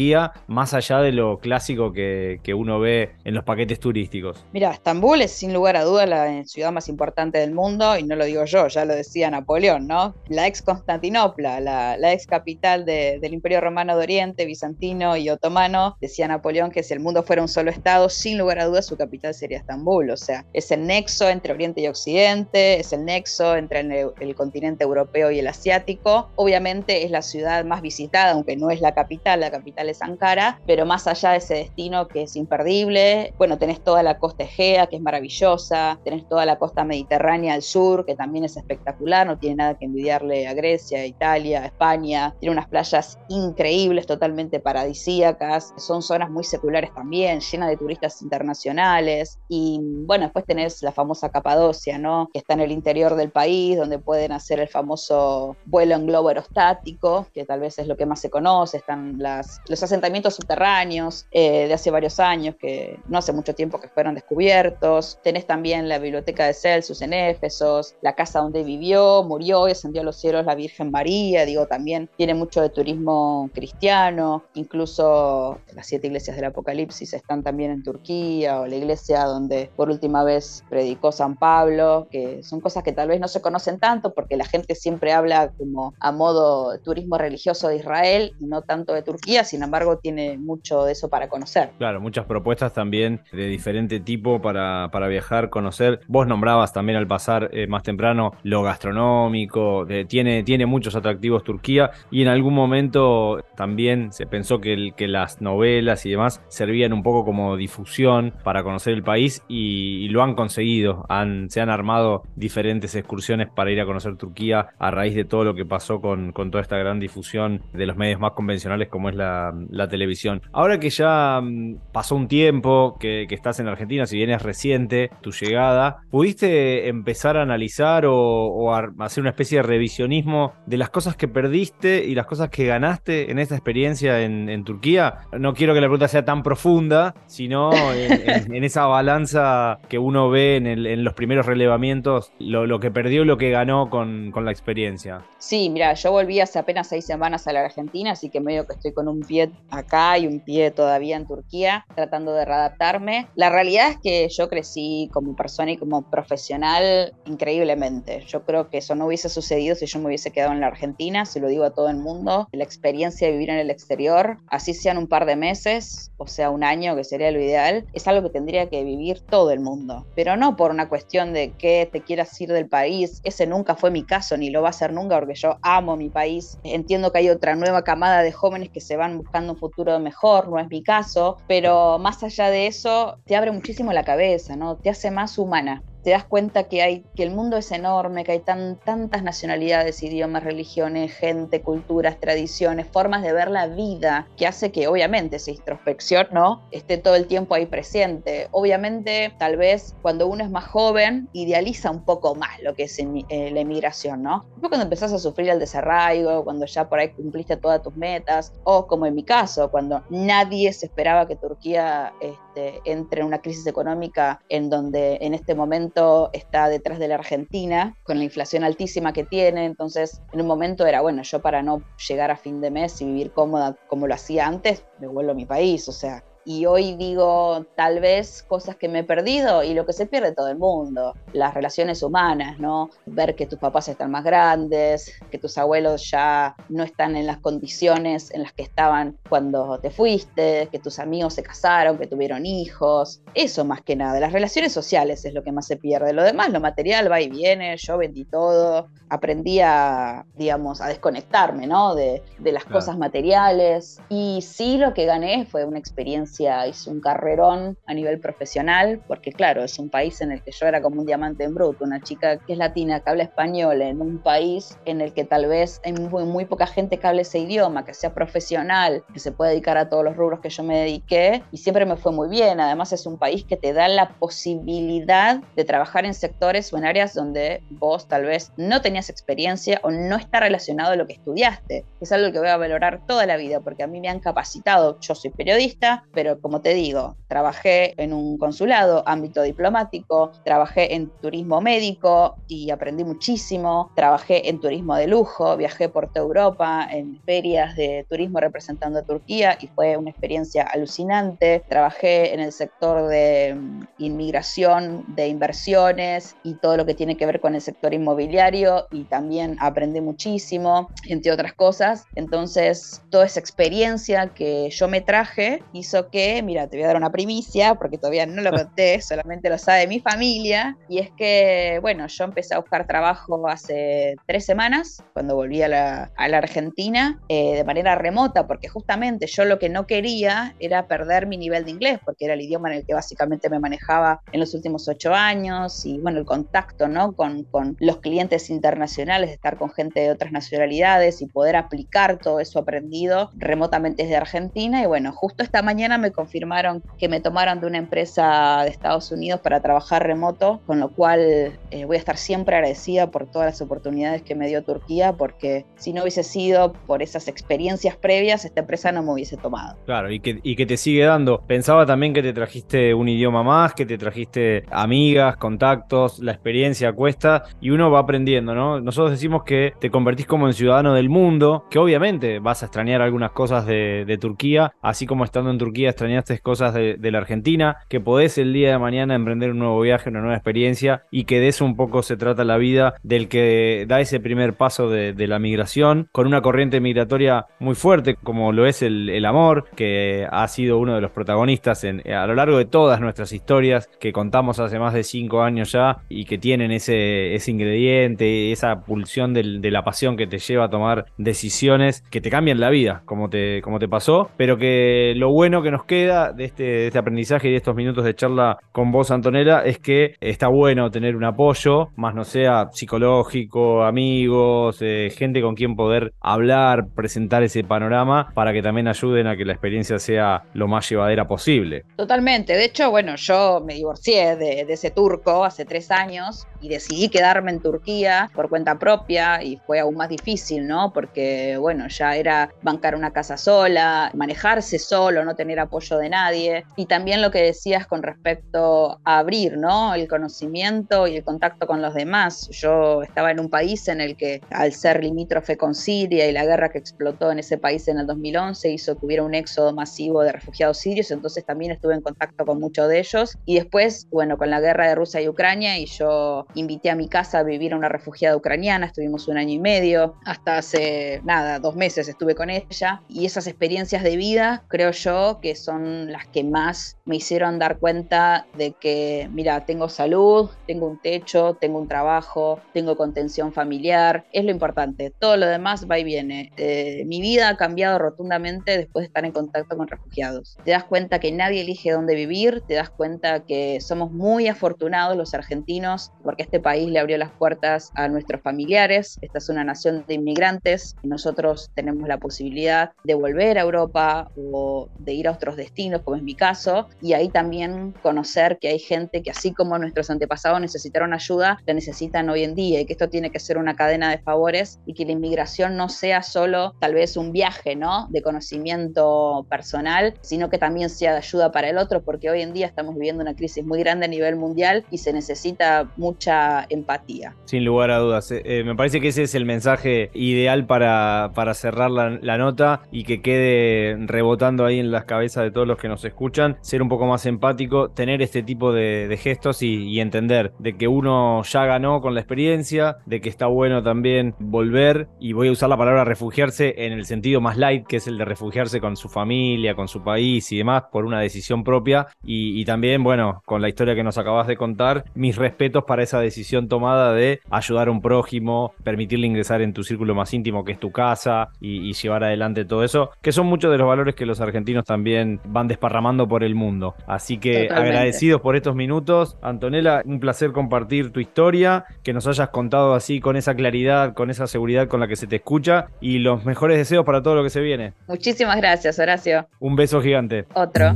más 0.47 0.73
allá 0.73 0.99
de 0.99 1.11
lo 1.11 1.39
clásico 1.39 1.93
que, 1.93 2.39
uno 2.51 2.79
ve 2.79 3.15
en 3.23 3.33
los 3.33 3.45
paquetes 3.45 3.79
turísticos? 3.79 4.43
Mira, 4.51 4.71
Estambul 4.71 5.21
es 5.21 5.31
sin 5.31 5.53
lugar 5.53 5.77
a 5.77 5.83
duda 5.83 6.05
la 6.05 6.43
ciudad 6.43 6.71
más 6.71 6.89
importante 6.89 7.37
del 7.37 7.53
mundo, 7.53 7.97
y 7.97 8.03
no 8.03 8.15
lo 8.15 8.25
digo 8.25 8.43
yo, 8.45 8.67
ya 8.67 8.83
lo 8.83 8.93
decía 8.93 9.31
Napoleón, 9.31 9.87
¿no? 9.87 10.13
La 10.27 10.47
ex 10.47 10.61
Constantinopla, 10.61 11.61
la, 11.61 12.13
ex 12.13 12.27
capital 12.27 12.85
del 12.85 13.33
Imperio 13.33 13.61
Romano 13.61 13.95
Oriente, 13.95 14.45
bizantino 14.45 15.15
y 15.15 15.29
otomano, 15.29 15.95
decía 16.01 16.27
Napoleón 16.27 16.71
que 16.71 16.83
si 16.83 16.93
el 16.93 16.99
mundo 16.99 17.23
fuera 17.23 17.41
un 17.41 17.47
solo 17.47 17.71
estado, 17.71 18.09
sin 18.09 18.37
lugar 18.37 18.59
a 18.59 18.65
dudas 18.65 18.85
su 18.85 18.97
capital 18.97 19.33
sería 19.33 19.59
Estambul. 19.59 20.09
O 20.09 20.17
sea, 20.17 20.45
es 20.53 20.71
el 20.71 20.85
nexo 20.85 21.29
entre 21.29 21.53
Oriente 21.53 21.81
y 21.81 21.87
Occidente, 21.87 22.79
es 22.79 22.93
el 22.93 23.05
nexo 23.05 23.55
entre 23.55 23.79
el, 23.81 24.35
continente 24.35 24.83
europeo 24.83 25.31
y 25.31 25.39
el 25.39 25.47
asiático. 25.47 26.31
Obviamente 26.35 27.03
es 27.05 27.11
la 27.11 27.21
ciudad 27.21 27.63
más 27.65 27.81
visitada, 27.81 28.31
aunque 28.31 28.55
no 28.55 28.69
es 28.71 28.81
la 28.81 28.93
capital, 28.93 29.39
la 29.39 29.51
capital 29.51 29.80
es 29.89 30.01
Ankara, 30.01 30.59
pero 30.65 30.85
más 30.85 31.07
allá 31.07 31.31
de 31.31 31.37
ese 31.37 31.53
destino 31.55 32.07
que 32.07 32.23
es 32.23 32.35
imperdible, 32.35 33.33
bueno, 33.37 33.57
tenés 33.57 33.83
toda 33.83 34.03
la 34.03 34.17
costa 34.17 34.43
Egea, 34.43 34.87
que 34.87 34.97
es 34.97 35.01
maravillosa, 35.01 35.99
tenés 36.03 36.27
toda 36.27 36.45
la 36.45 36.57
costa 36.57 36.83
mediterránea 36.83 37.53
al 37.53 37.61
sur, 37.61 38.05
que 38.05 38.15
también 38.15 38.45
es 38.45 38.57
espectacular, 38.57 39.27
no 39.27 39.37
tiene 39.37 39.57
nada 39.57 39.77
que 39.77 39.85
envidiarle 39.85 40.47
a 40.47 40.53
Grecia, 40.53 41.05
Italia, 41.05 41.65
España, 41.65 42.35
tiene 42.39 42.53
unas 42.53 42.67
playas 42.67 43.17
increíbles 43.29 44.05
totalmente 44.05 44.59
paradisíacas. 44.59 45.73
Son 45.77 46.01
zonas 46.01 46.29
muy 46.29 46.43
seculares 46.43 46.93
también, 46.93 47.39
llenas 47.39 47.69
de 47.69 47.77
turistas 47.77 48.21
internacionales. 48.21 49.39
Y 49.47 49.79
bueno, 49.81 50.25
después 50.25 50.45
tenés 50.45 50.81
la 50.81 50.91
famosa 50.91 51.29
Capadocia, 51.29 51.97
¿no? 51.97 52.29
Que 52.33 52.39
está 52.39 52.53
en 52.53 52.61
el 52.61 52.71
interior 52.71 53.15
del 53.15 53.31
país, 53.31 53.77
donde 53.77 53.99
pueden 53.99 54.31
hacer 54.31 54.59
el 54.59 54.67
famoso 54.67 55.55
vuelo 55.65 55.95
en 55.95 56.07
globo 56.07 56.29
aerostático, 56.29 57.27
que 57.33 57.45
tal 57.45 57.59
vez 57.61 57.79
es 57.79 57.87
lo 57.87 57.97
que 57.97 58.05
más 58.05 58.19
se 58.19 58.29
conoce. 58.29 58.77
Están 58.77 59.17
las, 59.17 59.61
los 59.71 59.81
asentamientos 59.81 60.35
subterráneos 60.35 61.25
eh, 61.31 61.67
de 61.67 61.73
hace 61.73 61.89
varios 61.89 62.19
años, 62.19 62.55
que 62.59 62.99
no 63.07 63.17
hace 63.17 63.33
mucho 63.33 63.55
tiempo 63.55 63.79
que 63.79 63.87
fueron 63.87 64.13
descubiertos. 64.13 65.17
Tenés 65.23 65.47
también 65.47 65.89
la 65.89 65.97
biblioteca 65.97 66.45
de 66.45 66.53
Celsius 66.53 67.01
en 67.01 67.13
Éfesos, 67.13 67.95
la 68.01 68.13
casa 68.13 68.39
donde 68.39 68.63
vivió, 68.63 69.23
murió 69.23 69.67
y 69.67 69.71
ascendió 69.71 70.01
a 70.01 70.05
los 70.05 70.17
cielos 70.17 70.45
la 70.45 70.55
Virgen 70.55 70.91
María. 70.91 71.45
Digo, 71.45 71.65
también 71.65 72.09
tiene 72.17 72.33
mucho 72.33 72.61
de 72.61 72.69
turismo 72.69 73.49
cristiano 73.53 74.43
incluso 74.53 75.59
las 75.73 75.87
siete 75.87 76.07
iglesias 76.07 76.35
del 76.35 76.45
Apocalipsis 76.45 77.13
están 77.13 77.43
también 77.43 77.71
en 77.71 77.83
Turquía, 77.83 78.59
o 78.59 78.67
la 78.67 78.75
iglesia 78.75 79.23
donde 79.23 79.69
por 79.75 79.89
última 79.89 80.23
vez 80.23 80.63
predicó 80.69 81.11
San 81.11 81.37
Pablo, 81.37 82.07
que 82.11 82.43
son 82.43 82.59
cosas 82.59 82.83
que 82.83 82.91
tal 82.91 83.07
vez 83.07 83.19
no 83.19 83.27
se 83.27 83.41
conocen 83.41 83.79
tanto 83.79 84.13
porque 84.13 84.37
la 84.37 84.45
gente 84.45 84.75
siempre 84.75 85.13
habla 85.13 85.51
como 85.57 85.93
a 85.99 86.11
modo 86.11 86.77
turismo 86.79 87.17
religioso 87.17 87.67
de 87.69 87.77
Israel 87.77 88.33
no 88.39 88.61
tanto 88.61 88.93
de 88.93 89.01
Turquía, 89.01 89.43
sin 89.61 89.65
embargo 89.65 89.99
tiene 89.99 90.39
mucho 90.39 90.85
de 90.85 90.93
eso 90.93 91.07
para 91.07 91.29
conocer. 91.29 91.69
Claro, 91.77 92.01
muchas 92.01 92.25
propuestas 92.25 92.73
también 92.73 93.21
de 93.31 93.45
diferente 93.45 93.99
tipo 93.99 94.41
para, 94.41 94.89
para 94.91 95.07
viajar, 95.07 95.51
conocer. 95.51 95.99
Vos 96.07 96.25
nombrabas 96.25 96.73
también 96.73 96.97
al 96.97 97.05
pasar 97.05 97.51
eh, 97.53 97.67
más 97.67 97.83
temprano 97.83 98.31
lo 98.41 98.63
gastronómico, 98.63 99.85
tiene, 100.07 100.41
tiene 100.41 100.65
muchos 100.65 100.95
atractivos 100.95 101.43
Turquía 101.43 101.91
y 102.09 102.23
en 102.23 102.27
algún 102.27 102.55
momento 102.55 103.45
también 103.55 104.11
se 104.11 104.25
pensó 104.25 104.59
que, 104.59 104.91
las 105.01 105.41
novelas 105.41 106.05
y 106.05 106.11
demás 106.11 106.41
servían 106.47 106.93
un 106.93 107.03
poco 107.03 107.25
como 107.25 107.57
difusión 107.57 108.33
para 108.43 108.63
conocer 108.63 108.93
el 108.93 109.03
país 109.03 109.43
y, 109.47 110.07
lo 110.09 110.23
han 110.23 110.35
conseguido. 110.35 111.05
Han, 111.09 111.49
se 111.49 111.61
han 111.61 111.69
armado 111.69 112.23
diferentes 112.35 112.95
excursiones 112.95 113.49
para 113.49 113.71
ir 113.71 113.79
a 113.79 113.85
conocer 113.85 114.15
Turquía 114.15 114.69
a 114.79 114.91
raíz 114.91 115.15
de 115.15 115.25
todo 115.25 115.43
lo 115.43 115.53
que 115.53 115.65
pasó 115.65 116.01
con, 116.01 116.31
con 116.31 116.49
toda 116.49 116.61
esta 116.61 116.77
gran 116.77 116.99
difusión 116.99 117.61
de 117.73 117.85
los 117.85 117.95
medios 117.95 118.19
más 118.19 118.31
convencionales 118.31 118.89
como 118.89 119.09
es 119.09 119.15
la, 119.15 119.50
televisión. 119.89 120.41
Ahora 120.51 120.79
que 120.79 120.89
ya 120.89 121.39
mm, 121.41 121.77
pasó 121.91 122.15
un 122.15 122.27
tiempo 122.27 122.97
que, 122.99 123.27
estás 123.31 123.59
en 123.59 123.67
Argentina, 123.67 124.05
si 124.05 124.17
bien 124.17 124.29
es 124.29 124.41
reciente 124.41 125.09
tu 125.21 125.31
llegada, 125.31 126.03
¿pudiste 126.09 126.89
empezar 126.89 127.37
a 127.37 127.43
analizar 127.43 128.05
o, 128.05 128.75
a 128.75 128.91
hacer 128.99 129.21
una 129.21 129.31
especie 129.31 129.57
de 129.57 129.63
revisionismo 129.63 130.53
de 130.65 130.77
las 130.77 130.89
cosas 130.89 131.15
que 131.15 131.27
perdiste 131.27 132.03
y 132.05 132.13
las 132.13 132.25
cosas 132.25 132.49
que 132.49 132.65
ganaste 132.65 133.31
en 133.31 133.39
este 133.39 133.55
experiencia 133.55 134.21
en, 134.21 134.63
Turquía? 134.63 135.19
No 135.37 135.53
quiero 135.53 135.73
que 135.73 135.81
la 135.81 135.87
pregunta 135.87 136.07
sea 136.07 136.25
tan 136.25 136.43
profunda, 136.43 137.15
sino 137.25 137.71
en, 137.93 138.63
esa 138.63 138.85
balanza 138.85 139.79
que 139.89 139.97
uno 139.97 140.29
ve 140.29 140.57
en, 140.57 141.03
los 141.03 141.13
primeros 141.13 141.45
relevamientos, 141.45 142.31
lo, 142.39 142.79
que 142.79 142.91
perdió 142.91 143.23
y 143.23 143.25
lo 143.25 143.37
que 143.37 143.49
ganó 143.49 143.89
con, 143.89 144.31
la 144.41 144.51
experiencia. 144.51 145.21
Sí, 145.37 145.69
mira, 145.69 145.93
yo 145.93 146.11
volví 146.11 146.39
hace 146.39 146.57
apenas 146.59 146.87
seis 146.87 147.05
semanas 147.05 147.47
a 147.47 147.53
la 147.53 147.63
Argentina, 147.65 148.11
así 148.11 148.29
que 148.29 148.39
medio 148.39 148.65
que 148.65 148.73
estoy 148.73 148.93
con 148.93 149.07
un 149.07 149.21
pie 149.21 149.40
pie 149.47 149.61
acá 149.69 150.17
y 150.17 150.27
un 150.27 150.39
pie 150.39 150.71
todavía 150.71 151.15
en 151.15 151.25
Turquía, 151.25 151.85
tratando 151.95 152.33
de 152.33 152.45
readaptarme. 152.45 153.27
La 153.35 153.49
realidad 153.49 153.91
es 153.91 153.97
que 154.01 154.29
yo 154.29 154.49
crecí 154.49 155.09
como 155.13 155.35
persona 155.35 155.71
y 155.71 155.77
como 155.77 156.01
profesional 156.09 157.13
increíblemente. 157.25 158.23
Yo 158.27 158.43
creo 158.43 158.69
que 158.69 158.79
eso 158.79 158.95
no 158.95 159.07
hubiese 159.07 159.29
sucedido 159.29 159.75
si 159.75 159.85
yo 159.85 159.99
me 159.99 160.07
hubiese 160.07 160.31
quedado 160.31 160.51
en 160.51 160.61
la 160.61 160.67
Argentina, 160.67 161.25
se 161.25 161.39
lo 161.39 161.47
digo 161.47 161.63
a 161.63 161.71
todo 161.71 161.89
el 161.89 161.97
mundo. 161.97 162.47
La 162.51 162.63
experiencia 162.63 163.27
de 163.27 163.33
vivir 163.33 163.49
en 163.49 163.57
el 163.57 163.69
exterior, 163.69 164.37
así 164.47 164.73
sean 164.73 164.97
un 164.97 165.07
par 165.07 165.25
de 165.25 165.35
meses, 165.35 166.11
o 166.17 166.27
sea, 166.27 166.49
un 166.49 166.63
año, 166.63 166.95
que 166.95 167.03
sería 167.03 167.31
lo 167.31 167.39
ideal, 167.39 167.85
es 167.93 168.07
algo 168.07 168.23
que 168.23 168.29
tendría 168.29 168.69
que 168.69 168.83
vivir 168.83 169.21
todo 169.21 169.51
el 169.51 169.59
mundo. 169.59 170.05
Pero 170.15 170.35
no 170.37 170.55
por 170.55 170.71
una 170.71 170.89
cuestión 170.89 171.33
de 171.33 171.51
que 171.53 171.89
te 171.91 172.01
quieras 172.01 172.39
ir 172.39 172.51
del 172.51 172.67
país. 172.67 173.21
Ese 173.23 173.47
nunca 173.47 173.75
fue 173.75 173.91
mi 173.91 174.03
caso, 174.03 174.37
ni 174.37 174.49
lo 174.49 174.61
va 174.61 174.69
a 174.69 174.73
ser 174.73 174.93
nunca, 174.93 175.17
porque 175.17 175.35
yo 175.35 175.57
amo 175.61 175.95
mi 175.95 176.09
país. 176.09 176.59
Entiendo 176.63 177.11
que 177.11 177.19
hay 177.19 177.29
otra 177.29 177.55
nueva 177.55 177.83
camada 177.83 178.21
de 178.21 178.31
jóvenes 178.31 178.69
que 178.69 178.81
se 178.81 178.97
van 178.97 179.23
buscando 179.31 179.53
un 179.53 179.59
futuro 179.59 179.97
mejor, 179.99 180.49
no 180.49 180.59
es 180.59 180.67
mi 180.69 180.83
caso, 180.83 181.37
pero 181.47 181.97
más 181.99 182.21
allá 182.23 182.49
de 182.49 182.67
eso, 182.67 183.17
te 183.25 183.37
abre 183.37 183.51
muchísimo 183.51 183.93
la 183.93 184.03
cabeza, 184.03 184.57
¿no? 184.57 184.77
Te 184.77 184.89
hace 184.89 185.09
más 185.09 185.37
humana 185.37 185.83
te 186.03 186.11
das 186.11 186.23
cuenta 186.23 186.63
que, 186.63 186.81
hay, 186.81 187.05
que 187.15 187.23
el 187.23 187.31
mundo 187.31 187.57
es 187.57 187.71
enorme, 187.71 188.23
que 188.23 188.33
hay 188.33 188.39
tan, 188.39 188.77
tantas 188.77 189.23
nacionalidades, 189.23 190.01
idiomas, 190.03 190.43
religiones, 190.43 191.13
gente, 191.13 191.61
culturas, 191.61 192.19
tradiciones, 192.19 192.87
formas 192.87 193.21
de 193.23 193.33
ver 193.33 193.51
la 193.51 193.67
vida, 193.67 194.27
que 194.37 194.47
hace 194.47 194.71
que 194.71 194.87
obviamente 194.87 195.37
esa 195.37 195.51
introspección 195.51 196.27
¿no? 196.31 196.61
esté 196.71 196.97
todo 196.97 197.15
el 197.15 197.27
tiempo 197.27 197.55
ahí 197.55 197.65
presente. 197.65 198.47
Obviamente, 198.51 199.33
tal 199.37 199.57
vez 199.57 199.95
cuando 200.01 200.27
uno 200.27 200.43
es 200.43 200.49
más 200.49 200.65
joven, 200.65 201.29
idealiza 201.33 201.91
un 201.91 202.03
poco 202.03 202.35
más 202.35 202.61
lo 202.61 202.75
que 202.75 202.83
es 202.83 202.99
eh, 202.99 203.51
la 203.51 203.59
inmigración, 203.59 204.23
¿no? 204.23 204.45
Después 204.51 204.69
cuando 204.69 204.83
empezás 204.83 205.13
a 205.13 205.19
sufrir 205.19 205.49
el 205.49 205.59
desarraigo, 205.59 206.43
cuando 206.43 206.65
ya 206.65 206.87
por 206.87 206.99
ahí 206.99 207.09
cumpliste 207.09 207.57
todas 207.57 207.81
tus 207.81 207.95
metas, 207.95 208.53
o 208.63 208.87
como 208.87 209.05
en 209.05 209.15
mi 209.15 209.23
caso, 209.23 209.69
cuando 209.71 210.03
nadie 210.09 210.71
se 210.73 210.87
esperaba 210.87 211.27
que 211.27 211.35
Turquía 211.35 212.13
este, 212.21 212.81
entre 212.85 213.21
en 213.21 213.27
una 213.27 213.41
crisis 213.41 213.65
económica 213.67 214.41
en 214.49 214.69
donde 214.69 215.17
en 215.21 215.33
este 215.33 215.55
momento 215.55 215.90
está 216.33 216.69
detrás 216.69 216.99
de 216.99 217.07
la 217.07 217.15
Argentina, 217.15 217.97
con 218.03 218.17
la 218.17 218.23
inflación 218.23 218.63
altísima 218.63 219.13
que 219.13 219.23
tiene, 219.23 219.65
entonces 219.65 220.21
en 220.33 220.41
un 220.41 220.47
momento 220.47 220.85
era, 220.85 221.01
bueno, 221.01 221.23
yo 221.23 221.41
para 221.41 221.61
no 221.61 221.83
llegar 222.07 222.31
a 222.31 222.37
fin 222.37 222.61
de 222.61 222.71
mes 222.71 223.01
y 223.01 223.05
vivir 223.05 223.31
cómoda 223.31 223.77
como 223.87 224.07
lo 224.07 224.13
hacía 224.13 224.47
antes, 224.47 224.85
me 224.99 225.07
vuelvo 225.07 225.31
a 225.31 225.35
mi 225.35 225.45
país, 225.45 225.87
o 225.87 225.91
sea, 225.91 226.23
y 226.45 226.65
hoy 226.65 226.95
digo 226.95 227.65
tal 227.75 227.99
vez 227.99 228.43
cosas 228.43 228.75
que 228.75 228.89
me 228.89 228.99
he 228.99 229.03
perdido 229.03 229.63
y 229.63 229.73
lo 229.73 229.85
que 229.85 229.93
se 229.93 230.05
pierde 230.05 230.33
todo 230.33 230.47
el 230.47 230.57
mundo, 230.57 231.13
las 231.33 231.53
relaciones 231.53 232.01
humanas, 232.03 232.59
¿no? 232.59 232.89
Ver 233.05 233.35
que 233.35 233.45
tus 233.45 233.59
papás 233.59 233.87
están 233.87 234.11
más 234.11 234.23
grandes, 234.23 235.13
que 235.29 235.37
tus 235.37 235.57
abuelos 235.57 236.09
ya 236.09 236.55
no 236.69 236.83
están 236.83 237.15
en 237.15 237.27
las 237.27 237.37
condiciones 237.37 238.31
en 238.31 238.43
las 238.43 238.53
que 238.53 238.63
estaban 238.63 239.17
cuando 239.29 239.79
te 239.79 239.91
fuiste, 239.91 240.67
que 240.71 240.79
tus 240.79 240.99
amigos 240.99 241.35
se 241.35 241.43
casaron, 241.43 241.97
que 241.97 242.07
tuvieron 242.07 242.45
hijos, 242.45 243.21
eso 243.33 243.65
más 243.65 243.81
que 243.81 243.95
nada, 243.95 244.19
las 244.19 244.33
relaciones 244.33 244.71
sociales 244.71 245.25
es 245.25 245.33
lo 245.33 245.43
que 245.43 245.51
más 245.51 245.67
se 245.67 245.77
pierde, 245.77 246.13
lo 246.13 246.23
demás, 246.23 246.49
lo 246.49 246.59
material 246.59 247.11
va 247.11 247.21
y 247.21 247.29
viene, 247.29 247.77
yo 247.77 247.97
vendí 247.97 248.25
todo, 248.25 248.87
aprendí 249.09 249.59
a, 249.59 250.25
digamos, 250.35 250.81
a 250.81 250.87
desconectarme, 250.87 251.67
¿no? 251.67 251.95
De, 251.95 252.23
de 252.39 252.51
las 252.51 252.65
cosas 252.65 252.97
materiales. 252.97 253.99
Y 254.09 254.41
sí 254.41 254.77
lo 254.77 254.93
que 254.93 255.05
gané 255.05 255.45
fue 255.45 255.65
una 255.65 255.79
experiencia 255.79 256.30
hizo 256.67 256.91
un 256.91 257.01
carrerón 257.01 257.77
a 257.85 257.93
nivel 257.93 258.19
profesional, 258.19 259.01
porque 259.07 259.31
claro, 259.31 259.63
es 259.63 259.77
un 259.79 259.89
país 259.89 260.21
en 260.21 260.31
el 260.31 260.41
que 260.41 260.51
yo 260.51 260.65
era 260.65 260.81
como 260.81 261.01
un 261.01 261.05
diamante 261.05 261.43
en 261.43 261.53
bruto, 261.53 261.83
una 261.83 262.01
chica 262.01 262.37
que 262.37 262.53
es 262.53 262.59
latina, 262.59 262.99
que 262.99 263.09
habla 263.09 263.23
español, 263.23 263.81
en 263.81 264.01
un 264.01 264.19
país 264.19 264.77
en 264.85 265.01
el 265.01 265.13
que 265.13 265.23
tal 265.23 265.47
vez 265.47 265.81
hay 265.83 265.93
muy, 265.93 266.25
muy 266.25 266.45
poca 266.45 266.67
gente 266.67 266.97
que 266.97 267.07
hable 267.07 267.21
ese 267.23 267.39
idioma, 267.39 267.85
que 267.85 267.93
sea 267.93 268.13
profesional, 268.13 269.03
que 269.13 269.19
se 269.19 269.31
pueda 269.31 269.51
dedicar 269.51 269.77
a 269.77 269.89
todos 269.89 270.03
los 270.03 270.15
rubros 270.15 270.39
que 270.39 270.49
yo 270.49 270.63
me 270.63 270.77
dediqué, 270.77 271.43
y 271.51 271.57
siempre 271.57 271.85
me 271.85 271.97
fue 271.97 272.11
muy 272.11 272.29
bien. 272.29 272.59
Además 272.59 272.93
es 272.93 273.05
un 273.05 273.17
país 273.17 273.43
que 273.45 273.57
te 273.57 273.73
da 273.73 273.87
la 273.87 274.09
posibilidad 274.09 275.41
de 275.55 275.65
trabajar 275.65 276.05
en 276.05 276.13
sectores 276.13 276.71
o 276.73 276.77
en 276.77 276.85
áreas 276.85 277.13
donde 277.13 277.63
vos 277.69 278.07
tal 278.07 278.25
vez 278.25 278.51
no 278.57 278.81
tenías 278.81 279.09
experiencia 279.09 279.79
o 279.83 279.91
no 279.91 280.15
está 280.15 280.39
relacionado 280.39 280.91
a 280.91 280.95
lo 280.95 281.07
que 281.07 281.13
estudiaste. 281.13 281.85
Es 281.99 282.11
algo 282.11 282.31
que 282.31 282.39
voy 282.39 282.49
a 282.49 282.57
valorar 282.57 283.05
toda 283.05 283.25
la 283.25 283.37
vida, 283.37 283.59
porque 283.59 283.83
a 283.83 283.87
mí 283.87 283.99
me 283.99 284.09
han 284.09 284.19
capacitado, 284.19 284.99
yo 284.99 285.15
soy 285.15 285.31
periodista, 285.31 286.05
pero 286.13 286.20
pero 286.21 286.39
como 286.39 286.61
te 286.61 286.75
digo, 286.75 287.17
trabajé 287.27 287.95
en 287.97 288.13
un 288.13 288.37
consulado, 288.37 289.01
ámbito 289.07 289.41
diplomático, 289.41 290.31
trabajé 290.45 290.93
en 290.93 291.09
turismo 291.19 291.61
médico 291.61 292.35
y 292.47 292.69
aprendí 292.69 293.03
muchísimo, 293.03 293.89
trabajé 293.95 294.47
en 294.47 294.59
turismo 294.59 294.95
de 294.97 295.07
lujo, 295.07 295.57
viajé 295.57 295.89
por 295.89 296.09
toda 296.09 296.23
Europa 296.23 296.87
en 296.91 297.19
ferias 297.25 297.75
de 297.75 298.05
turismo 298.07 298.39
representando 298.39 298.99
a 298.99 299.01
Turquía 299.01 299.57
y 299.59 299.65
fue 299.69 299.97
una 299.97 300.11
experiencia 300.11 300.61
alucinante, 300.61 301.63
trabajé 301.67 302.35
en 302.35 302.39
el 302.39 302.51
sector 302.51 303.07
de 303.07 303.55
mm, 303.55 303.83
inmigración, 303.97 305.03
de 305.15 305.27
inversiones 305.27 306.35
y 306.43 306.53
todo 306.53 306.77
lo 306.77 306.85
que 306.85 306.93
tiene 306.93 307.17
que 307.17 307.25
ver 307.25 307.39
con 307.39 307.55
el 307.55 307.61
sector 307.61 307.95
inmobiliario 307.95 308.85
y 308.91 309.05
también 309.05 309.57
aprendí 309.59 310.01
muchísimo, 310.01 310.91
entre 311.07 311.31
otras 311.31 311.53
cosas. 311.53 312.03
Entonces, 312.13 313.01
toda 313.09 313.25
esa 313.25 313.39
experiencia 313.39 314.27
que 314.35 314.69
yo 314.69 314.87
me 314.87 315.01
traje 315.01 315.63
hizo 315.73 316.10
que, 316.11 316.41
mira, 316.43 316.67
te 316.67 316.77
voy 316.77 316.83
a 316.83 316.87
dar 316.87 316.97
una 316.97 317.11
primicia, 317.11 317.75
porque 317.75 317.97
todavía 317.97 318.25
no 318.25 318.41
lo 318.41 318.51
conté, 318.51 319.01
solamente 319.01 319.49
lo 319.49 319.57
sabe 319.57 319.87
mi 319.87 319.99
familia, 319.99 320.77
y 320.87 320.99
es 320.99 321.09
que, 321.17 321.79
bueno, 321.81 322.07
yo 322.07 322.23
empecé 322.25 322.53
a 322.53 322.59
buscar 322.59 322.85
trabajo 322.85 323.47
hace 323.47 324.15
tres 324.27 324.45
semanas, 324.45 325.03
cuando 325.13 325.35
volví 325.35 325.61
a 325.61 325.67
la, 325.67 326.11
Argentina, 326.17 327.19
eh, 327.29 327.55
de 327.55 327.63
manera 327.63 327.95
remota, 327.95 328.47
porque 328.47 328.67
justamente 328.67 329.27
yo 329.27 329.45
lo 329.45 329.59
que 329.59 329.69
no 329.69 329.85
quería 329.85 330.55
era 330.59 330.87
perder 330.87 331.27
mi 331.27 331.37
nivel 331.37 331.65
de 331.65 331.71
inglés, 331.71 331.99
porque 332.03 332.25
era 332.25 332.33
el 332.33 332.41
idioma 332.41 332.69
en 332.71 332.77
el 332.77 332.85
que 332.85 332.93
básicamente 332.93 333.49
me 333.49 333.59
manejaba 333.59 334.21
en 334.31 334.39
los 334.39 334.53
últimos 334.53 334.87
ocho 334.87 335.13
años, 335.13 335.85
y 335.85 335.99
bueno, 335.99 336.19
el 336.19 336.25
contacto, 336.25 336.87
¿no? 336.87 337.13
Con, 337.13 337.43
con 337.43 337.77
los 337.79 337.97
clientes 337.97 338.49
internacionales, 338.49 339.31
estar 339.31 339.57
con 339.57 339.71
gente 339.71 340.01
de 340.01 340.11
otras 340.11 340.31
nacionalidades 340.31 341.21
y 341.21 341.27
poder 341.27 341.55
aplicar 341.55 342.17
todo 342.17 342.39
eso 342.39 342.59
aprendido 342.59 343.29
remotamente 343.35 344.03
desde 344.03 344.15
Argentina, 344.17 344.81
y 344.81 344.85
bueno, 344.85 345.11
justo 345.11 345.43
esta 345.43 345.61
mañana 345.61 345.97
me 346.01 346.11
confirmaron 346.11 346.83
que 346.97 347.07
me 347.07 347.21
tomaron 347.21 347.61
de 347.61 347.67
una 347.67 347.77
empresa 347.77 348.63
de 348.63 348.69
Estados 348.69 349.11
Unidos 349.11 349.39
para 349.41 349.61
trabajar 349.61 350.05
remoto, 350.05 350.61
con 350.65 350.79
lo 350.79 350.89
cual 350.89 351.59
eh, 351.71 351.85
voy 351.85 351.95
a 351.95 351.99
estar 351.99 352.17
siempre 352.17 352.55
agradecida 352.55 353.11
por 353.11 353.27
todas 353.27 353.47
las 353.47 353.61
oportunidades 353.61 354.21
que 354.23 354.35
me 354.35 354.47
dio 354.47 354.63
Turquía, 354.63 355.13
porque 355.13 355.65
si 355.75 355.93
no 355.93 356.01
hubiese 356.01 356.23
sido 356.23 356.73
por 356.73 357.01
esas 357.01 357.27
experiencias 357.27 357.95
previas, 357.95 358.45
esta 358.45 358.61
empresa 358.61 358.91
no 358.91 359.03
me 359.03 359.13
hubiese 359.13 359.37
tomado. 359.37 359.77
Claro, 359.85 360.11
y 360.11 360.19
que, 360.19 360.39
y 360.43 360.55
que 360.55 360.65
te 360.65 360.77
sigue 360.77 361.05
dando. 361.05 361.41
Pensaba 361.47 361.85
también 361.85 362.13
que 362.13 362.23
te 362.23 362.33
trajiste 362.33 362.93
un 362.93 363.07
idioma 363.07 363.43
más, 363.43 363.73
que 363.73 363.85
te 363.85 363.97
trajiste 363.97 364.63
amigas, 364.71 365.37
contactos, 365.37 366.19
la 366.19 366.31
experiencia 366.31 366.93
cuesta, 366.93 367.43
y 367.61 367.69
uno 367.69 367.91
va 367.91 367.99
aprendiendo, 367.99 368.55
¿no? 368.55 368.79
Nosotros 368.81 369.11
decimos 369.11 369.43
que 369.43 369.73
te 369.79 369.89
convertís 369.89 370.25
como 370.25 370.47
en 370.47 370.53
ciudadano 370.53 370.93
del 370.93 371.09
mundo, 371.09 371.65
que 371.69 371.79
obviamente 371.79 372.39
vas 372.39 372.63
a 372.63 372.65
extrañar 372.65 373.01
algunas 373.01 373.31
cosas 373.31 373.65
de, 373.65 374.05
de 374.05 374.17
Turquía, 374.17 374.73
así 374.81 375.05
como 375.05 375.23
estando 375.23 375.51
en 375.51 375.57
Turquía 375.57 375.89
extrañaste 375.91 376.39
cosas 376.39 376.73
de, 376.73 377.11
la 377.11 377.17
Argentina, 377.17 377.77
que 377.89 377.99
podés 377.99 378.37
el 378.37 378.53
día 378.53 378.71
de 378.71 378.79
mañana 378.79 379.15
emprender 379.15 379.51
un 379.51 379.59
nuevo 379.59 379.81
viaje, 379.81 380.09
una 380.09 380.21
nueva 380.21 380.35
experiencia 380.35 381.03
y 381.11 381.25
que 381.25 381.39
de 381.39 381.49
eso 381.49 381.65
un 381.65 381.75
poco 381.75 382.03
se 382.03 382.17
trata 382.17 382.43
la 382.43 382.57
vida 382.57 382.95
del 383.03 383.27
que 383.27 383.85
da 383.87 383.99
ese 383.99 384.19
primer 384.19 384.53
paso 384.53 384.89
de, 384.89 385.21
la 385.21 385.37
migración 385.37 386.09
con 386.11 386.25
una 386.25 386.41
corriente 386.41 386.79
migratoria 386.81 387.45
muy 387.59 387.75
fuerte 387.75 388.15
como 388.15 388.51
lo 388.51 388.65
es 388.65 388.81
el, 388.81 389.23
amor, 389.25 389.65
que 389.75 390.27
ha 390.31 390.47
sido 390.47 390.79
uno 390.79 390.95
de 390.95 391.01
los 391.01 391.11
protagonistas 391.11 391.83
a 391.83 392.25
lo 392.25 392.33
largo 392.33 392.57
de 392.57 392.65
todas 392.65 392.99
nuestras 392.99 393.31
historias 393.33 393.87
que 393.99 394.11
contamos 394.11 394.59
hace 394.59 394.79
más 394.79 394.93
de 394.93 395.03
cinco 395.03 395.43
años 395.43 395.71
ya 395.71 395.99
y 396.09 396.25
que 396.25 396.39
tienen 396.39 396.71
ese, 396.71 397.35
ese 397.35 397.51
ingrediente, 397.51 398.51
esa 398.51 398.81
pulsión 398.81 399.33
de 399.33 399.71
la 399.71 399.83
pasión 399.83 400.17
que 400.17 400.27
te 400.27 400.39
lleva 400.39 400.65
a 400.65 400.69
tomar 400.69 401.05
decisiones 401.17 402.03
que 402.09 402.21
te 402.21 402.29
cambian 402.29 402.59
la 402.59 402.69
vida, 402.69 403.03
como 403.05 403.29
te, 403.29 403.61
como 403.61 403.79
te 403.79 403.87
pasó, 403.87 404.31
pero 404.37 404.57
que 404.57 405.13
lo 405.15 405.31
bueno 405.31 405.61
que 405.61 405.71
nos 405.71 405.80
queda 405.85 406.31
de 406.31 406.45
este, 406.45 406.87
este, 406.87 406.99
aprendizaje 406.99 407.47
y 407.47 407.51
de 407.51 407.57
estos 407.57 407.75
minutos 407.75 408.03
de 408.03 408.13
charla 408.13 408.57
con 408.71 408.91
vos, 408.91 409.11
Antonella, 409.11 409.61
es 409.61 409.79
que 409.79 410.15
está 410.19 410.47
bueno 410.47 410.89
tener 410.89 411.15
un 411.15 411.25
apoyo, 411.25 411.89
más 411.95 412.15
no 412.15 412.23
sea 412.23 412.69
psicológico, 412.71 413.83
amigos, 413.83 414.77
eh, 414.81 415.09
gente 415.15 415.41
con 415.41 415.55
quien 415.55 415.75
poder 415.75 416.13
hablar, 416.21 416.87
presentar 416.95 417.43
ese 417.43 417.63
panorama 417.63 418.31
para 418.33 418.53
que 418.53 418.61
también 418.61 418.87
ayuden 418.87 419.27
a 419.27 419.35
que 419.35 419.45
la 419.45 419.53
experiencia 419.53 419.99
sea 419.99 420.43
lo 420.53 420.67
más 420.67 420.89
llevadera 420.89 421.25
posible. 421.25 421.83
Totalmente. 421.95 422.53
De 422.53 422.65
hecho, 422.65 422.89
bueno, 422.91 423.15
yo 423.15 423.59
me 423.65 423.75
divorcié 423.75 424.35
de, 424.35 424.65
de 424.65 424.73
ese 424.73 424.91
turco 424.91 425.43
hace 425.43 425.65
tres 425.65 425.91
años 425.91 426.47
y 426.61 426.69
decidí 426.69 427.09
quedarme 427.09 427.51
en 427.51 427.59
Turquía 427.59 428.29
por 428.33 428.49
cuenta 428.49 428.77
propia 428.77 429.43
y 429.43 429.57
fue 429.57 429.79
aún 429.79 429.95
más 429.95 430.09
difícil, 430.09 430.67
¿no? 430.67 430.93
Porque, 430.93 431.57
bueno, 431.57 431.87
ya 431.87 432.15
era 432.15 432.53
bancar 432.61 432.95
una 432.95 433.11
casa 433.11 433.37
sola, 433.37 434.11
manejarse 434.13 434.79
solo, 434.79 435.25
no 435.25 435.35
tener 435.35 435.59
apoyo 435.59 435.97
de 435.97 436.09
nadie. 436.09 436.65
Y 436.75 436.85
también 436.85 437.21
lo 437.21 437.31
que 437.31 437.41
decías 437.41 437.87
con 437.87 438.03
respecto 438.03 438.99
a 439.03 439.19
abrir, 439.19 439.57
¿no? 439.57 439.93
El 439.95 440.07
conocimiento 440.07 441.07
y 441.07 441.17
el 441.17 441.23
contacto 441.23 441.67
con 441.67 441.81
los 441.81 441.93
demás. 441.93 442.47
Yo 442.51 443.01
estaba 443.03 443.31
en 443.31 443.39
un 443.39 443.49
país 443.49 443.87
en 443.87 444.01
el 444.01 444.15
que, 444.15 444.41
al 444.51 444.73
ser 444.73 445.03
limítrofe 445.03 445.57
con 445.57 445.75
Siria 445.75 446.27
y 446.27 446.31
la 446.31 446.45
guerra 446.45 446.69
que 446.69 446.77
explotó 446.77 447.31
en 447.31 447.39
ese 447.39 447.57
país 447.57 447.87
en 447.87 447.97
el 447.97 448.07
2011, 448.07 448.69
hizo 448.69 448.97
que 448.97 449.05
hubiera 449.05 449.23
un 449.23 449.33
éxodo 449.33 449.73
masivo 449.73 450.23
de 450.23 450.31
refugiados 450.31 450.77
sirios, 450.77 451.11
entonces 451.11 451.45
también 451.45 451.71
estuve 451.71 451.95
en 451.95 452.01
contacto 452.01 452.45
con 452.45 452.59
muchos 452.59 452.87
de 452.87 452.99
ellos. 452.99 453.37
Y 453.45 453.55
después, 453.55 454.07
bueno, 454.11 454.37
con 454.37 454.49
la 454.49 454.59
guerra 454.59 454.87
de 454.87 454.95
Rusia 454.95 455.21
y 455.21 455.27
Ucrania, 455.27 455.77
y 455.77 455.85
yo 455.85 456.45
invité 456.55 456.89
a 456.89 456.95
mi 456.95 457.07
casa 457.07 457.39
a 457.39 457.43
vivir 457.43 457.73
a 457.73 457.77
una 457.77 457.89
refugiada 457.89 458.35
ucraniana, 458.35 458.87
estuvimos 458.87 459.27
un 459.27 459.37
año 459.37 459.53
y 459.53 459.59
medio, 459.59 460.15
hasta 460.25 460.57
hace, 460.57 461.21
nada, 461.23 461.59
dos 461.59 461.75
meses 461.75 462.07
estuve 462.07 462.35
con 462.35 462.49
ella, 462.49 463.01
y 463.07 463.25
esas 463.25 463.47
experiencias 463.47 464.03
de 464.03 464.15
vida, 464.15 464.63
creo 464.67 464.91
yo, 464.91 465.39
que 465.41 465.55
son 465.55 466.11
las 466.11 466.27
que 466.27 466.43
más 466.43 466.97
me 467.05 467.17
hicieron 467.17 467.59
dar 467.59 467.79
cuenta 467.79 468.45
de 468.57 468.73
que, 468.79 469.29
mira, 469.31 469.65
tengo 469.65 469.89
salud, 469.89 470.49
tengo 470.67 470.87
un 470.87 470.99
techo, 470.99 471.57
tengo 471.59 471.79
un 471.79 471.87
trabajo, 471.87 472.59
tengo 472.73 472.95
contención 472.95 473.53
familiar, 473.53 474.25
es 474.31 474.45
lo 474.45 474.51
importante, 474.51 475.13
todo 475.19 475.37
lo 475.37 475.45
demás 475.45 475.87
va 475.89 475.99
y 475.99 476.03
viene. 476.03 476.51
Eh, 476.57 477.03
mi 477.05 477.21
vida 477.21 477.49
ha 477.49 477.57
cambiado 477.57 477.99
rotundamente 477.99 478.77
después 478.77 479.03
de 479.03 479.07
estar 479.07 479.25
en 479.25 479.31
contacto 479.31 479.77
con 479.77 479.87
refugiados. 479.87 480.57
Te 480.63 480.71
das 480.71 480.83
cuenta 480.83 481.19
que 481.19 481.31
nadie 481.31 481.61
elige 481.61 481.91
dónde 481.91 482.15
vivir, 482.15 482.61
te 482.67 482.75
das 482.75 482.89
cuenta 482.89 483.45
que 483.45 483.79
somos 483.81 484.11
muy 484.11 484.47
afortunados 484.47 485.17
los 485.17 485.33
argentinos 485.33 486.11
porque 486.23 486.40
este 486.41 486.59
país 486.59 486.89
le 486.89 486.99
abrió 486.99 487.17
las 487.17 487.31
puertas 487.31 487.91
a 487.95 488.07
nuestros 488.07 488.41
familiares. 488.41 489.17
Esta 489.21 489.37
es 489.37 489.49
una 489.49 489.63
nación 489.63 490.03
de 490.07 490.15
inmigrantes 490.15 490.95
y 491.03 491.07
nosotros 491.07 491.69
tenemos 491.75 492.07
la 492.07 492.17
posibilidad 492.17 492.91
de 493.03 493.13
volver 493.13 493.57
a 493.57 493.61
Europa 493.61 494.29
o 494.35 494.89
de 494.99 495.13
ir 495.13 495.27
a 495.27 495.31
otros 495.31 495.55
destinos, 495.55 496.01
como 496.01 496.17
es 496.17 496.23
mi 496.23 496.35
caso, 496.35 496.87
y 497.01 497.13
ahí 497.13 497.29
también 497.29 497.93
conocer 498.03 498.57
que 498.59 498.69
hay 498.69 498.79
gente 498.79 499.21
que 499.21 499.31
así 499.31 499.53
como 499.53 499.77
nuestros 499.77 500.09
antepasados 500.09 500.59
necesitaron 500.59 501.13
ayuda, 501.13 501.59
la 501.65 501.73
necesitan 501.73 502.29
hoy 502.29 502.43
en 502.43 502.55
día 502.55 502.81
y 502.81 502.85
que 502.85 502.93
esto 502.93 503.09
tiene 503.09 503.31
que 503.31 503.39
ser 503.39 503.57
una 503.57 503.75
cadena 503.75 504.09
de 504.09 504.17
favores 504.19 504.79
y 504.85 504.93
que 504.93 505.05
la 505.05 505.11
inmigración 505.11 505.77
no 505.77 505.89
sea 505.89 506.23
solo 506.23 506.75
tal 506.79 506.93
vez 506.93 507.17
un 507.17 507.31
viaje, 507.31 507.75
¿no? 507.75 508.07
De 508.09 508.21
conocimiento 508.21 509.45
personal, 509.49 510.15
sino 510.21 510.49
que 510.49 510.57
también 510.57 510.89
sea 510.89 511.11
de 511.11 511.17
ayuda 511.17 511.51
para 511.51 511.69
el 511.69 511.77
otro, 511.77 512.03
porque 512.03 512.29
hoy 512.29 512.41
en 512.41 512.53
día 512.53 512.67
estamos 512.67 512.95
viviendo 512.95 513.21
una 513.21 513.35
crisis 513.35 513.63
muy 513.65 513.79
grande 513.79 514.05
a 514.05 514.09
nivel 514.09 514.35
mundial 514.35 514.85
y 514.89 514.97
se 514.97 515.13
necesita 515.13 515.91
mucha 515.97 516.30
empatía. 516.69 517.35
Sin 517.45 517.65
lugar 517.65 517.91
a 517.91 517.99
dudas. 517.99 518.31
Eh, 518.31 518.41
eh, 518.45 518.63
me 518.63 518.75
parece 518.75 519.01
que 519.01 519.09
ese 519.09 519.23
es 519.23 519.35
el 519.35 519.45
mensaje 519.45 520.09
ideal 520.13 520.65
para, 520.65 521.31
para 521.35 521.53
cerrar 521.53 521.91
la, 521.91 522.37
nota 522.37 522.81
y 522.91 523.03
que 523.03 523.21
quede 523.21 523.97
rebotando 524.07 524.65
ahí 524.65 524.79
en 524.79 524.91
las 524.91 525.05
cabezas 525.05 525.43
de 525.43 525.51
todos 525.51 525.67
los 525.67 525.77
que 525.77 525.87
nos 525.87 526.03
escuchan. 526.05 526.57
Ser 526.61 526.81
un 526.81 526.89
poco 526.89 527.05
más 527.05 527.25
empático, 527.25 527.89
tener 527.91 528.21
este 528.21 528.41
tipo 528.41 528.73
de, 528.73 529.17
gestos 529.21 529.61
y, 529.61 529.89
y 529.89 529.99
entender 529.99 530.53
de 530.57 530.77
que 530.77 530.87
uno 530.87 531.43
ya 531.43 531.65
ganó 531.65 532.01
con 532.01 532.13
la 532.13 532.21
experiencia, 532.21 532.97
de 533.05 533.21
que 533.21 533.29
está 533.29 533.47
bueno 533.47 533.83
también 533.83 534.33
volver 534.39 535.09
y 535.19 535.33
voy 535.33 535.49
a 535.49 535.51
usar 535.51 535.69
la 535.69 535.77
palabra 535.77 536.05
refugiarse 536.05 536.73
en 536.77 536.93
el 536.93 537.05
sentido 537.05 537.41
más 537.41 537.57
light, 537.57 537.85
que 537.85 537.97
es 537.97 538.07
el 538.07 538.17
de 538.17 538.25
refugiarse 538.25 538.79
con 538.79 538.95
su 538.95 539.09
familia, 539.09 539.75
con 539.75 539.87
su 539.87 540.03
país 540.03 540.51
y 540.51 540.57
demás, 540.57 540.83
por 540.91 541.05
una 541.05 541.19
decisión 541.19 541.63
propia. 541.63 542.07
Y, 542.23 542.63
también, 542.65 543.03
bueno, 543.03 543.41
con 543.45 543.61
la 543.61 543.69
historia 543.69 543.95
que 543.95 544.03
nos 544.03 544.17
acabas 544.17 544.47
de 544.47 544.57
contar, 544.57 545.05
mis 545.15 545.35
respetos 545.35 545.83
para 545.83 546.03
esa 546.03 546.19
decisión 546.21 546.67
tomada 546.67 547.13
de 547.13 547.41
ayudar 547.49 547.87
a 547.87 547.91
un 547.91 548.01
prójimo, 548.01 548.73
permitirle 548.83 549.27
ingresar 549.27 549.61
en 549.61 549.73
tu 549.73 549.83
círculo 549.83 550.15
más 550.15 550.33
íntimo, 550.33 550.63
que 550.63 550.73
es 550.73 550.79
tu 550.79 550.91
casa, 550.91 551.49
y, 551.59 551.91
llevar 551.91 552.23
adelante 552.23 552.65
todo 552.65 552.83
eso, 552.83 553.11
que 553.21 553.31
son 553.31 553.47
muchos 553.47 553.71
de 553.71 553.77
los 553.77 553.87
valores 553.87 554.15
que 554.15 554.25
los 554.25 554.39
argentinos 554.41 554.85
también 554.85 555.39
van 555.45 555.67
desparramando 555.67 556.27
por 556.27 556.43
el 556.43 556.55
mundo. 556.55 556.95
Así 557.05 557.37
que 557.37 557.69
agradecidos 557.69 558.41
por 558.41 558.55
estos 558.55 558.75
minutos. 558.75 559.37
Antonella, 559.41 560.01
un 560.05 560.19
placer 560.19 560.51
compartir 560.51 561.11
tu 561.11 561.19
historia, 561.19 561.85
que 562.03 562.13
nos 562.13 562.27
hayas 562.27 562.49
contado 562.49 562.95
así 562.95 563.19
con 563.19 563.35
esa 563.35 563.53
claridad, 563.55 564.13
con 564.13 564.29
esa 564.29 564.47
seguridad 564.47 564.87
con 564.87 564.99
la 564.99 565.07
que 565.07 565.15
se 565.15 565.27
te 565.27 565.37
escucha 565.37 565.87
y 565.99 566.19
los 566.19 566.45
mejores 566.45 566.77
deseos 566.77 567.05
para 567.05 567.21
todo 567.21 567.35
lo 567.35 567.43
que 567.43 567.49
se 567.49 567.61
viene. 567.61 567.93
Muchísimas 568.07 568.57
gracias, 568.57 568.97
Horacio. 568.99 569.47
Un 569.59 569.75
beso 569.75 570.01
gigante. 570.01 570.45
Otro. 570.53 570.95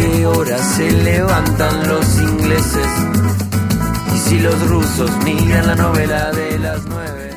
¿A 0.00 0.02
qué 0.02 0.26
hora 0.26 0.56
se 0.56 0.90
levantan 0.90 1.88
los 1.88 2.20
ingleses? 2.22 2.86
Y 4.14 4.18
si 4.18 4.38
los 4.38 4.68
rusos 4.68 5.10
miran 5.24 5.66
la 5.66 5.74
novela 5.74 6.30
de 6.30 6.58
las 6.58 6.86
nueve. 6.86 7.29